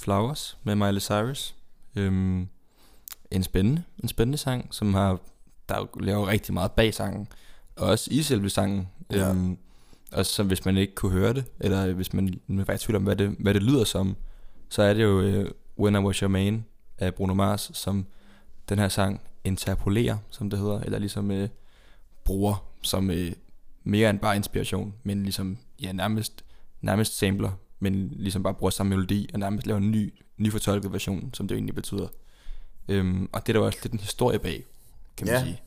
[0.04, 1.56] Flowers med Miley Cyrus.
[1.96, 2.48] Øhm,
[3.32, 5.20] en spændende, en spændende sang, som har
[5.70, 7.28] der er jo lavet rigtig meget bag sangen,
[7.76, 8.88] og også i selve sangen.
[9.12, 9.30] Ja.
[9.30, 9.58] Øhm,
[10.12, 12.96] og så hvis man ikke kunne høre det, eller hvis man, man var i tvivl
[12.96, 14.16] om, hvad det, hvad det lyder som,
[14.70, 16.66] så er det jo øh, When I Was Your Man
[16.98, 18.06] af Bruno Mars, som
[18.70, 21.50] den her sang interpolerer, som det hedder, eller ligesom øh,
[22.24, 23.32] bruger som øh,
[23.84, 26.46] mere end bare inspiration, men ligesom ja, nærmest,
[26.82, 27.52] nærmest sampler,
[27.84, 31.48] men ligesom bare bruger samme melodi, og nærmest laver en ny, ny fortolket version, som
[31.48, 32.08] det jo egentlig betyder.
[32.88, 34.65] Øhm, og det er der også lidt en historie bag,
[35.17, 35.43] kan man Ja.
[35.43, 35.62] sige.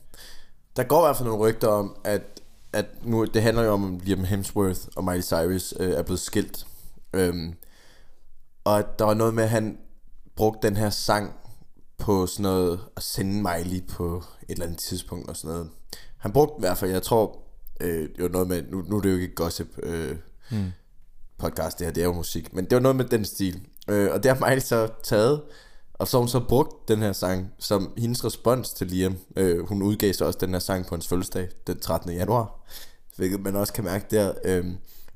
[0.75, 2.41] Der går i hvert fald nogle rygter om, at,
[2.73, 6.19] at nu, det handler jo om, at Liam Hemsworth og Miley Cyrus øh, er blevet
[6.19, 6.67] skilt.
[7.13, 7.53] Øhm,
[8.63, 9.77] og at der var noget med, at han
[10.35, 11.33] brugte den her sang
[11.97, 15.69] på sådan noget, at sende Miley på et eller andet tidspunkt og sådan noget.
[16.17, 17.39] Han brugte i hvert fald, jeg tror,
[17.81, 20.15] øh, det var noget med, nu, nu er det jo ikke gossip øh,
[20.51, 20.71] Mm.
[21.37, 23.61] Podcast, det her, det er jo musik, men det var noget med den stil.
[23.89, 25.41] Øh, og det har Miley så taget,
[25.93, 29.17] og så har hun så brugt den her sang som hendes respons til Liam.
[29.35, 32.11] Øh, hun udgav så også den her sang på hans fødselsdag, den 13.
[32.11, 32.67] januar,
[33.15, 34.33] hvilket man også kan mærke der.
[34.45, 34.65] Øh,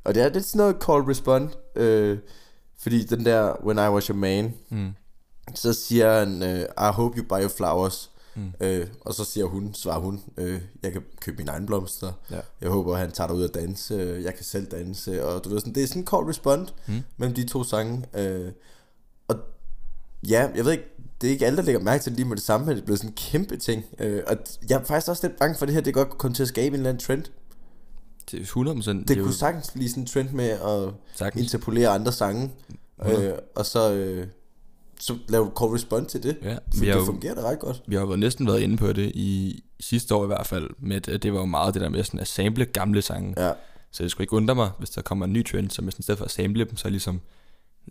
[0.04, 2.18] og det er lidt sådan noget call respond, øh,
[2.80, 4.92] fordi den der When I Was Your Man, Mm.
[5.56, 8.11] så siger han, øh, I hope you buy your flowers.
[8.36, 8.52] Mm.
[8.62, 12.12] Øh, og så siger hun, svarer hun, øh, jeg kan købe mine egne blomster.
[12.32, 12.40] Ja.
[12.62, 14.22] Jeg håber, han tager dig ud at danse.
[14.24, 15.26] Jeg kan selv danse.
[15.26, 17.02] Og du ved, sådan, det er sådan en call respond Mm.
[17.18, 18.06] mellem de to sange.
[18.14, 18.52] Øh,
[19.28, 19.36] og
[20.30, 20.84] ja, jeg ved ikke,
[21.22, 22.82] det er ikke alle, der lægger mærke til det lige med det samme, men det
[22.82, 23.84] er blevet sådan en kæmpe ting.
[24.00, 24.38] Øh, og
[24.70, 26.50] jeg er faktisk også lidt bange for det her, det godt kunne komme til at
[26.50, 27.24] skabe en eller anden trend.
[28.32, 28.90] Det er 100%.
[28.90, 31.44] Det, det det jo kunne sagtens blive sådan en trend med at sagtens.
[31.44, 32.52] interpolere andre sange.
[33.06, 34.28] Øh, og så, øh,
[35.02, 36.38] så lave call respond til det.
[36.44, 37.82] Ja, har det jo, fungerer da ret godt.
[37.88, 41.08] vi har jo næsten været inde på det i sidste år i hvert fald, med
[41.10, 43.34] at det var jo meget det der med sådan at sample gamle sange.
[43.46, 43.52] Ja.
[43.92, 46.18] Så det skulle ikke undre mig, hvis der kommer en ny trend, som i stedet
[46.18, 47.22] for at sample dem, så ligesom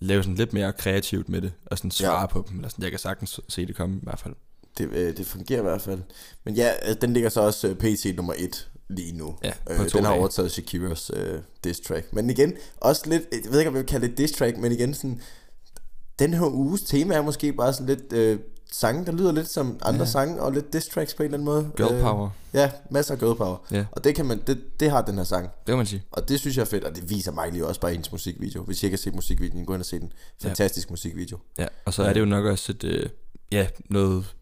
[0.00, 2.26] lave sådan lidt mere kreativt med det, og sådan svare Ja.
[2.26, 4.34] på dem, eller sådan, jeg kan sagtens se det komme i hvert fald.
[4.78, 6.00] Det, øh, det fungerer i hvert fald.
[6.44, 9.36] Men ja, øh, den ligger så også øh, PT nummer 1 lige nu.
[9.44, 12.12] Ja, Øh, den har overtaget Shakiras øh, diss track.
[12.12, 14.72] Men igen, også lidt, jeg ved ikke om jeg vil kalde det diss track, men
[14.72, 15.20] igen sådan,
[16.20, 18.38] den her uges tema er måske bare sådan lidt øh,
[18.72, 20.06] sange, der lyder lidt som andre Ja.
[20.10, 21.70] sange, og lidt diss tracks på en eller anden måde.
[21.76, 22.24] Girl power.
[22.24, 23.56] Øh, ja, masser af girl power.
[23.70, 23.84] Ja.
[23.92, 25.44] Og det, kan man, det, det har den her sang.
[25.44, 26.02] Det kan man sige.
[26.10, 28.62] Og det synes jeg er fedt, og det viser mig lige også bare hendes musikvideo.
[28.62, 30.12] Hvis I ikke har set musikvideoen, gå ind og se den.
[30.42, 30.92] Fantastisk ja.
[30.92, 31.38] musikvideo.
[31.58, 33.08] Ja, og så er det jo nok også et, øh,
[33.52, 34.34] ja, noget,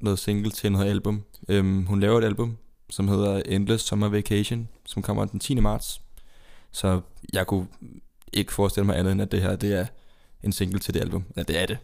[0.00, 1.22] noget single til noget album.
[1.48, 2.56] Øhm, hun laver et album,
[2.90, 5.54] som hedder Endless Summer Vacation, som kommer den 10.
[5.60, 6.00] marts.
[6.72, 7.00] Så
[7.32, 7.66] jeg kunne
[8.32, 9.86] ikke forestille mig andet end, at det her det er
[10.44, 11.24] en single til det album.
[11.36, 11.78] Ja, det er det.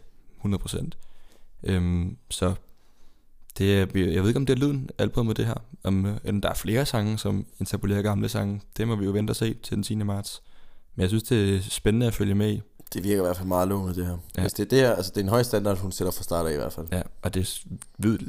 [0.45, 0.89] 100%.
[1.63, 2.53] Øhm, så
[3.57, 5.55] det er, jeg ved ikke, om det er lyden albumet det her.
[5.83, 8.61] Om øh, der er flere sange, som interpolerer gamle sange.
[8.77, 9.95] Det må vi jo vente og se til den 10.
[9.95, 10.41] marts.
[10.95, 12.61] Men jeg synes, det er spændende at følge med i.
[12.93, 14.17] Det virker i hvert fald meget lovende, det her.
[14.37, 14.41] Ja.
[14.41, 16.47] Hvis det er det her, altså det er en høj standard, hun sætter fra start
[16.47, 16.87] af i hvert fald.
[16.91, 17.63] Ja, og det
[17.97, 18.19] vid,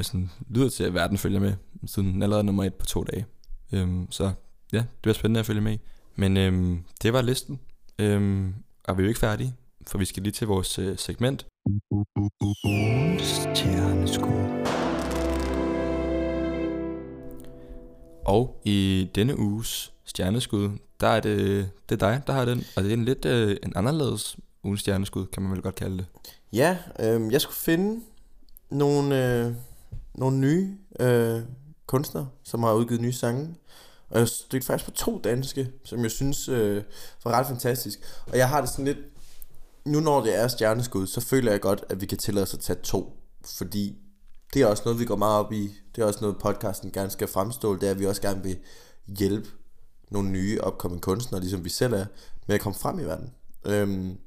[0.00, 1.52] sådan, lyder til, at verden følger med,
[1.86, 3.26] siden den allerede er nummer et på to dage.
[3.72, 4.32] Øhm, så
[4.72, 5.80] ja, det bliver spændende at følge med i.
[6.16, 7.60] Men øhm, det var listen,
[7.98, 8.54] øhm,
[8.84, 9.54] og vi er jo ikke færdige,
[9.86, 11.46] for vi skal lige til vores øh, segment.
[18.24, 22.82] Og i denne uges stjerneskud, der er det, det er dig, der har den, og
[22.82, 26.06] det er en lidt øh, en anderledes ugens stjerneskud, kan man vel godt kalde det.
[26.52, 28.00] Ja, øh, jeg skulle finde
[28.70, 29.52] nogle, øh,
[30.14, 31.40] nogle nye øh,
[31.86, 33.54] kunstnere, som har udgivet nye sange.
[34.10, 36.82] Og jeg stødte faktisk på to danske, som jeg synes øh,
[37.24, 37.98] var ret fantastisk.
[38.26, 38.98] Og jeg har det sådan lidt,
[39.84, 42.60] nu når det er stjerneskud, så føler jeg godt, at vi kan tillade os at
[42.60, 43.18] tage to.
[43.44, 43.98] Fordi
[44.54, 45.70] det er også noget, vi går meget op i.
[45.96, 47.76] Det er også noget, podcasten gerne skal fremstå.
[47.76, 48.58] Det er, at vi også gerne vil
[49.18, 49.48] hjælpe
[50.10, 52.06] nogle nye opkommende kunstnere, ligesom vi selv er,
[52.46, 53.30] med at komme frem i verden.
[53.64, 54.18] Øhm,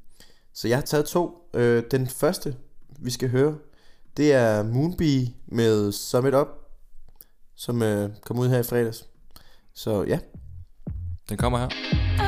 [0.54, 1.50] så jeg har taget to.
[1.54, 2.56] Øh, den første,
[3.00, 3.56] vi skal høre,
[4.18, 6.48] det er Moonbee med Summit Up,
[7.56, 9.08] som øh, kom ud her i fredags.
[9.74, 10.20] Så ja,
[11.30, 12.25] Den kommer her.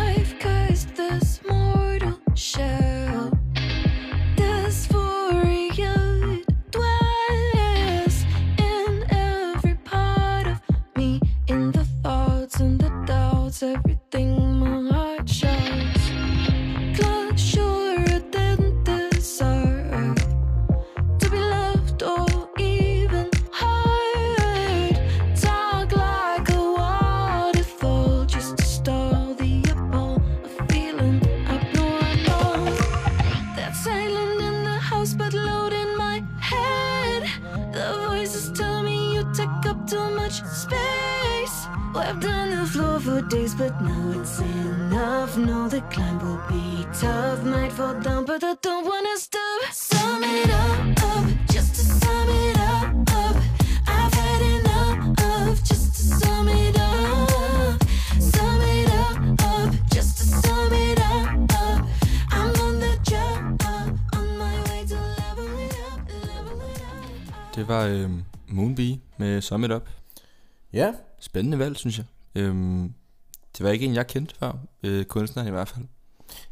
[46.99, 49.61] Tough, might fall down, but I don't wanna stop.
[49.71, 53.35] Sum it up, up, just to sum it up, up.
[53.87, 57.83] I've had enough of just to sum it up,
[58.19, 59.17] sum it up,
[59.51, 61.29] up, just to sum it up,
[61.63, 61.79] up.
[62.37, 67.55] I'm on the job, up, on my way to level it up, level it up.
[67.55, 68.09] Det var øh,
[68.47, 69.89] Moonbee med Sum It Up.
[70.73, 72.05] ja, Spændende valg, synes jeg.
[72.35, 72.93] Øhm,
[73.57, 74.51] det var ikke en, jeg kendte før.
[74.83, 75.85] Øh, kunstneren i hvert fald.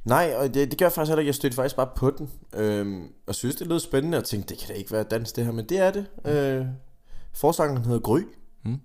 [0.03, 1.27] Nej, og det, det gør faktisk heller ikke.
[1.27, 2.29] Jeg stødte faktisk bare på den.
[2.53, 5.45] Øhm, og synes, det lød spændende, og tænkte, det kan da ikke være dans det
[5.45, 6.05] her, men det er det.
[6.25, 6.65] Øh,
[7.33, 8.21] forsangeren hedder Gry.
[8.65, 8.79] Mm.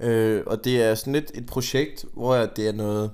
[0.00, 3.10] Øh, og det er sådan lidt et projekt, hvor det er noget,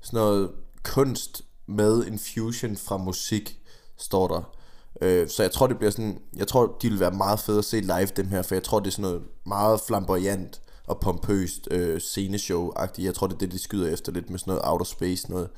[0.00, 0.50] sådan noget
[0.82, 3.58] kunst med en fusion fra musik,
[3.96, 4.56] står der.
[5.00, 7.64] Øh, så jeg tror, det bliver sådan, jeg tror, de vil være meget fede at
[7.64, 11.68] se live dem her, for jeg tror, det er sådan noget meget flamboyant og pompøst
[11.70, 13.04] øh, sceneshow-agtigt.
[13.04, 15.48] Jeg tror, det er det, de skyder efter lidt med sådan noget outer space noget.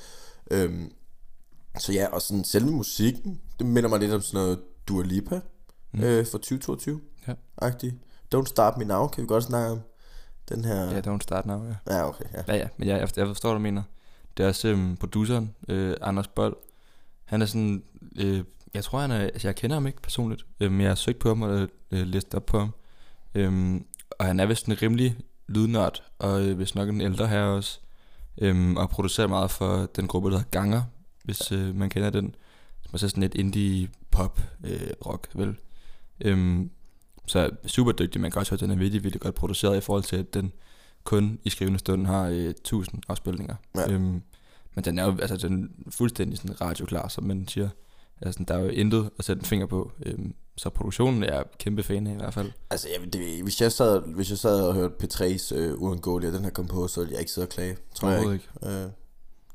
[0.50, 0.92] Øhm,
[1.78, 5.40] så ja, og sådan selve musikken, det minder mig lidt om sådan noget Dua Lipa
[5.92, 6.02] mm.
[6.02, 7.33] øh, for 2022 Ja.
[7.57, 7.94] agtigt.
[8.35, 9.80] Don't Start Me Now, kan vi godt snakke om.
[10.48, 10.90] Den her...
[10.90, 11.94] Ja, don't start now, ja.
[11.94, 12.42] ja okay, ja.
[12.48, 13.83] Ja, ja, men jeg, jeg jeg forstår, hvad du mener.
[14.37, 16.57] Det er også øhm, produceren, øh, Anders Bold.
[17.24, 17.83] Han er sådan,
[18.16, 20.94] øh, jeg tror han er, altså jeg kender ham ikke personligt, øh, men jeg har
[20.94, 22.70] søgt på ham og øh, læst op på ham.
[23.35, 23.87] Øhm,
[24.18, 25.16] og han er vist en rimelig
[25.48, 27.80] lydnørd, og øh, vist nok en ældre her også.
[28.38, 30.82] Øhm, og producerer meget for den gruppe, der hedder Ganger,
[31.24, 32.34] hvis øh, man kender den.
[32.82, 35.56] Som er så sådan et indie pop øh, rock, vel.
[36.20, 36.70] Øhm,
[37.26, 39.80] så super dygtig, man kan også høre, at den er virkelig, virkelig godt produceret i
[39.80, 40.52] forhold til, at den
[41.04, 43.54] kun i skrivende stund har øh, 1000 afspilninger.
[43.76, 43.92] Ja.
[43.92, 44.22] Øhm,
[44.74, 47.68] men den er jo altså, den er fuldstændig sådan radioklar, som man siger.
[48.22, 49.92] Altså, der er jo intet at sætte en finger på.
[50.06, 52.52] Øhm, så produktionen er jeg kæmpe fan af i hvert fald.
[52.71, 56.44] Altså, jeg, det, hvis, jeg sad, hvis jeg sad og hørte P3's øh, uundgåelige, den
[56.44, 57.77] her kom på, så ville jeg ikke sidde og klage.
[57.94, 58.83] Tror jeg Overhovedet ikke.
[58.85, 58.90] Øh,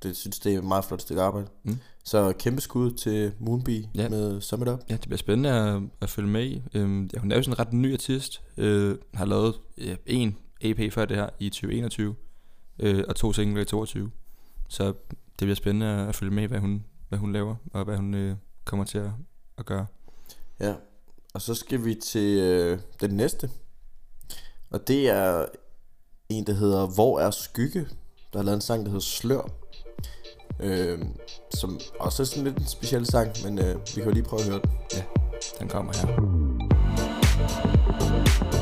[0.04, 1.47] det synes, det er et meget flot stykke arbejde.
[1.64, 1.78] Mm.
[2.04, 4.10] Så kæmpe skud til Moonbee Ja.
[4.10, 4.80] med Sum It Up.
[4.89, 6.64] Ja, det bliver spændende at, at følge med i.
[6.74, 8.41] Øhm, ja, hun er jo sådan en ret ny artist.
[8.58, 12.16] Øh, har lavet ja, en EP før det her i 2021,
[12.80, 14.12] øh, og to singler i 22.
[14.68, 14.95] Så det
[15.38, 18.36] bliver spændende at følge med i, hvad hun, hvad hun laver, og hvad hun øh,
[18.66, 19.10] kommer til at,
[19.58, 19.86] at gøre.
[20.60, 20.74] Ja,
[21.39, 23.49] og så skal vi til øh, den næste.
[24.69, 25.45] Og det er
[26.29, 27.79] en, der hedder Hvor er skygge?
[28.33, 29.49] Der har lavet en sang, der hedder Slør.
[30.59, 30.99] Øh,
[31.55, 34.41] som også er sådan lidt en speciel sang, men øh, vi kan jo lige prøve
[34.41, 34.71] at høre den.
[34.93, 35.03] Ja,
[35.59, 36.07] den kommer her.
[38.49, 38.59] Hvor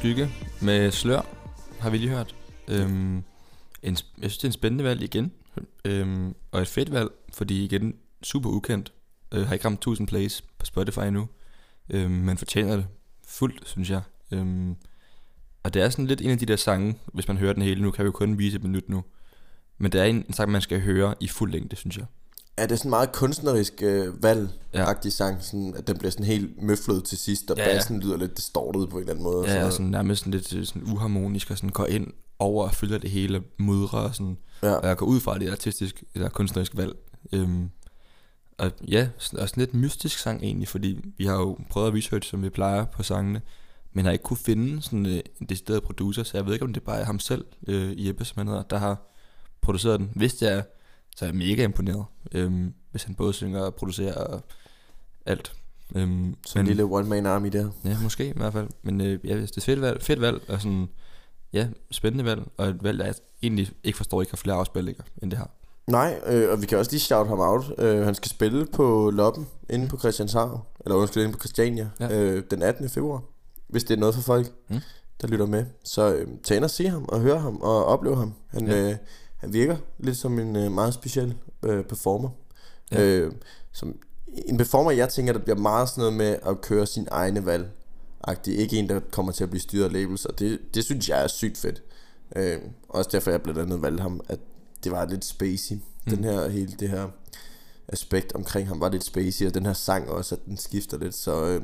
[0.00, 0.30] skygge
[0.62, 1.20] med slør,
[1.80, 2.34] har vi lige hørt.
[2.68, 3.24] Øhm, en,
[3.82, 3.96] jeg
[4.30, 5.32] synes, det er en spændende valg igen.
[5.84, 8.92] Øhm, og et fedt valg, fordi igen, super ukendt.
[9.32, 11.28] Øh, har ikke ramt 1000 plays på Spotify endnu.
[11.90, 12.86] Øhm, men fortjener det
[13.26, 14.02] fuldt, synes jeg.
[14.32, 14.76] Øhm,
[15.62, 17.82] og det er sådan lidt en af de der sange, hvis man hører den hele,
[17.82, 19.04] nu kan vi jo kun vise et minut nu.
[19.78, 22.06] Men det er en, en sang, man skal høre i fuld længde, synes jeg.
[22.60, 24.94] Ja, det er sådan meget kunstnerisk øh, valg Ja.
[25.10, 28.16] sang, sådan, at den bliver sådan helt møflet til sidst, og Ja, ja, bassen lyder
[28.16, 29.36] lidt distortet på en eller anden måde.
[29.38, 29.74] og Ja, sådan og noget.
[29.74, 32.06] sådan nærmest sådan lidt øh, sådan uharmonisk og sådan går ind
[32.38, 34.36] over og fylder det hele mudre og sådan.
[34.62, 34.72] Ja.
[34.72, 36.92] Og jeg går ud fra, at det er artistisk eller kunstnerisk valg.
[37.32, 37.70] Øhm,
[38.58, 41.94] og ja, sådan, og sådan lidt mystisk sang egentlig, fordi vi har jo prøvet at
[41.94, 43.40] research, som vi plejer på sangene,
[43.92, 46.72] men har ikke kunne finde sådan øh, en decideret producer, så jeg ved ikke, om
[46.72, 49.10] det bare er ham selv, øh, Jeppe, som han hedder, der har
[49.60, 50.10] produceret den.
[50.16, 50.62] Hvis det er,
[51.16, 54.40] så er jeg mega imponeret, øhm, hvis han både synger og producerer og
[55.26, 55.52] alt.
[55.94, 57.70] Øhm, Sådan en lille one-man army der.
[57.84, 58.68] Ja, måske i hvert fald.
[58.82, 60.88] Men øh, ja, det er et fedt valg, fedt valg og sådan,
[61.52, 65.30] ja, spændende valg, og et valg, jeg egentlig ikke forstår, ikke har flere afspillinger, end
[65.30, 65.46] det her.
[65.86, 67.64] Nej, øh, og vi kan også lige shout ham out.
[67.78, 72.18] Øh, han skal spille på Loppen inde på Christianshavn, eller undskyld, inde på Christiania, Ja.
[72.20, 72.88] øh, den 18.
[72.88, 73.22] februar.
[73.68, 74.76] Hvis det er noget for folk, Mm.
[75.20, 75.64] der lytter med.
[75.84, 78.34] Så øh, tag ind og se ham, og hør ham, og opleve ham.
[78.48, 78.90] Han, ja.
[78.90, 78.96] øh,
[79.40, 82.30] han virker lidt som en øh, meget speciel øh, performer.
[82.92, 83.02] Ja.
[83.02, 83.32] Øh,
[83.72, 83.96] som
[84.28, 87.70] en performer, jeg tænker, der bliver meget sådan noget med at køre sin egne valg.
[88.28, 88.50] -agtig.
[88.50, 91.22] Ikke en, der kommer til at blive styret af labels, og det, det synes jeg
[91.24, 91.82] er sygt fedt.
[92.36, 94.38] Øh, også derfor jeg blandt andet valgte ham, at
[94.84, 95.74] det var lidt spacey.
[95.74, 96.16] Mm.
[96.16, 97.08] Den her, hele det her
[97.88, 101.14] aspekt omkring ham var lidt spacey, og den her sang også, at den skifter lidt.
[101.14, 101.62] Så øh,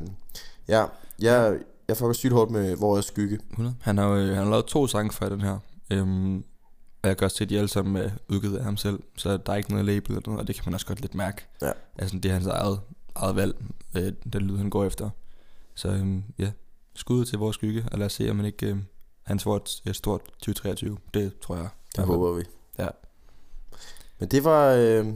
[0.69, 0.85] ja,
[1.19, 1.59] jeg,
[1.89, 3.39] jeg får sygt hårdt med Hvor er skygge.
[3.51, 3.77] 100.
[3.81, 5.59] Han har, øh, han har lavet to sange for den her,
[5.91, 6.45] øhm,
[7.07, 9.37] og jeg kan også se, at de alle sammen er udgivet af ham selv, så
[9.37, 11.47] der er ikke noget label eller noget, og det kan man også godt lidt mærke.
[11.63, 11.73] Ja.
[11.99, 12.81] Altså, det er hans eget,
[13.15, 13.57] eget valg,
[13.95, 15.11] øh, den lyd, han går efter.
[15.75, 16.51] Så øhm, ja,
[16.95, 18.77] skud til vores skygge, og lad os se, om man ikke, øh,
[19.23, 20.97] han får et, et stort 2023.
[21.15, 21.69] Det tror jeg.
[21.97, 22.43] Det håber vi.
[22.79, 22.89] Ja.
[24.19, 25.07] Men det var øh,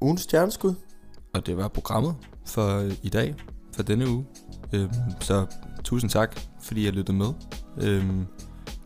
[0.00, 0.74] ugens stjerneskud.
[1.34, 3.34] Og det var programmet for øh, i dag,
[3.72, 4.26] for denne uge.
[4.72, 4.90] Øhm,
[5.20, 5.46] så
[5.84, 7.32] tusind tak, fordi I lyttede med.
[7.82, 8.26] Øhm,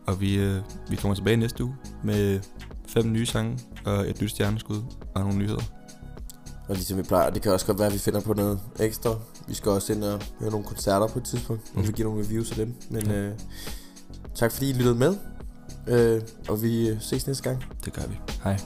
[0.07, 2.39] og vi, øh, vi kommer tilbage næste uge med
[2.87, 4.81] fem nye sange og et nyt stjerneskud
[5.15, 5.61] og nogle nyheder.
[6.69, 9.15] Og ligesom vi plejer, det kan også godt være, at vi finder på noget ekstra.
[9.47, 11.87] Vi skal også ind og høre nogle koncerter på et tidspunkt, og Mm.
[11.87, 12.75] vi giver nogle reviews af dem.
[12.89, 13.13] Men Ja.
[13.15, 13.33] øh,
[14.35, 15.15] tak fordi I lyttede med,
[15.87, 17.63] øh, og vi øh, ses næste gang.
[17.85, 18.19] Det gør vi.
[18.43, 18.59] Hej.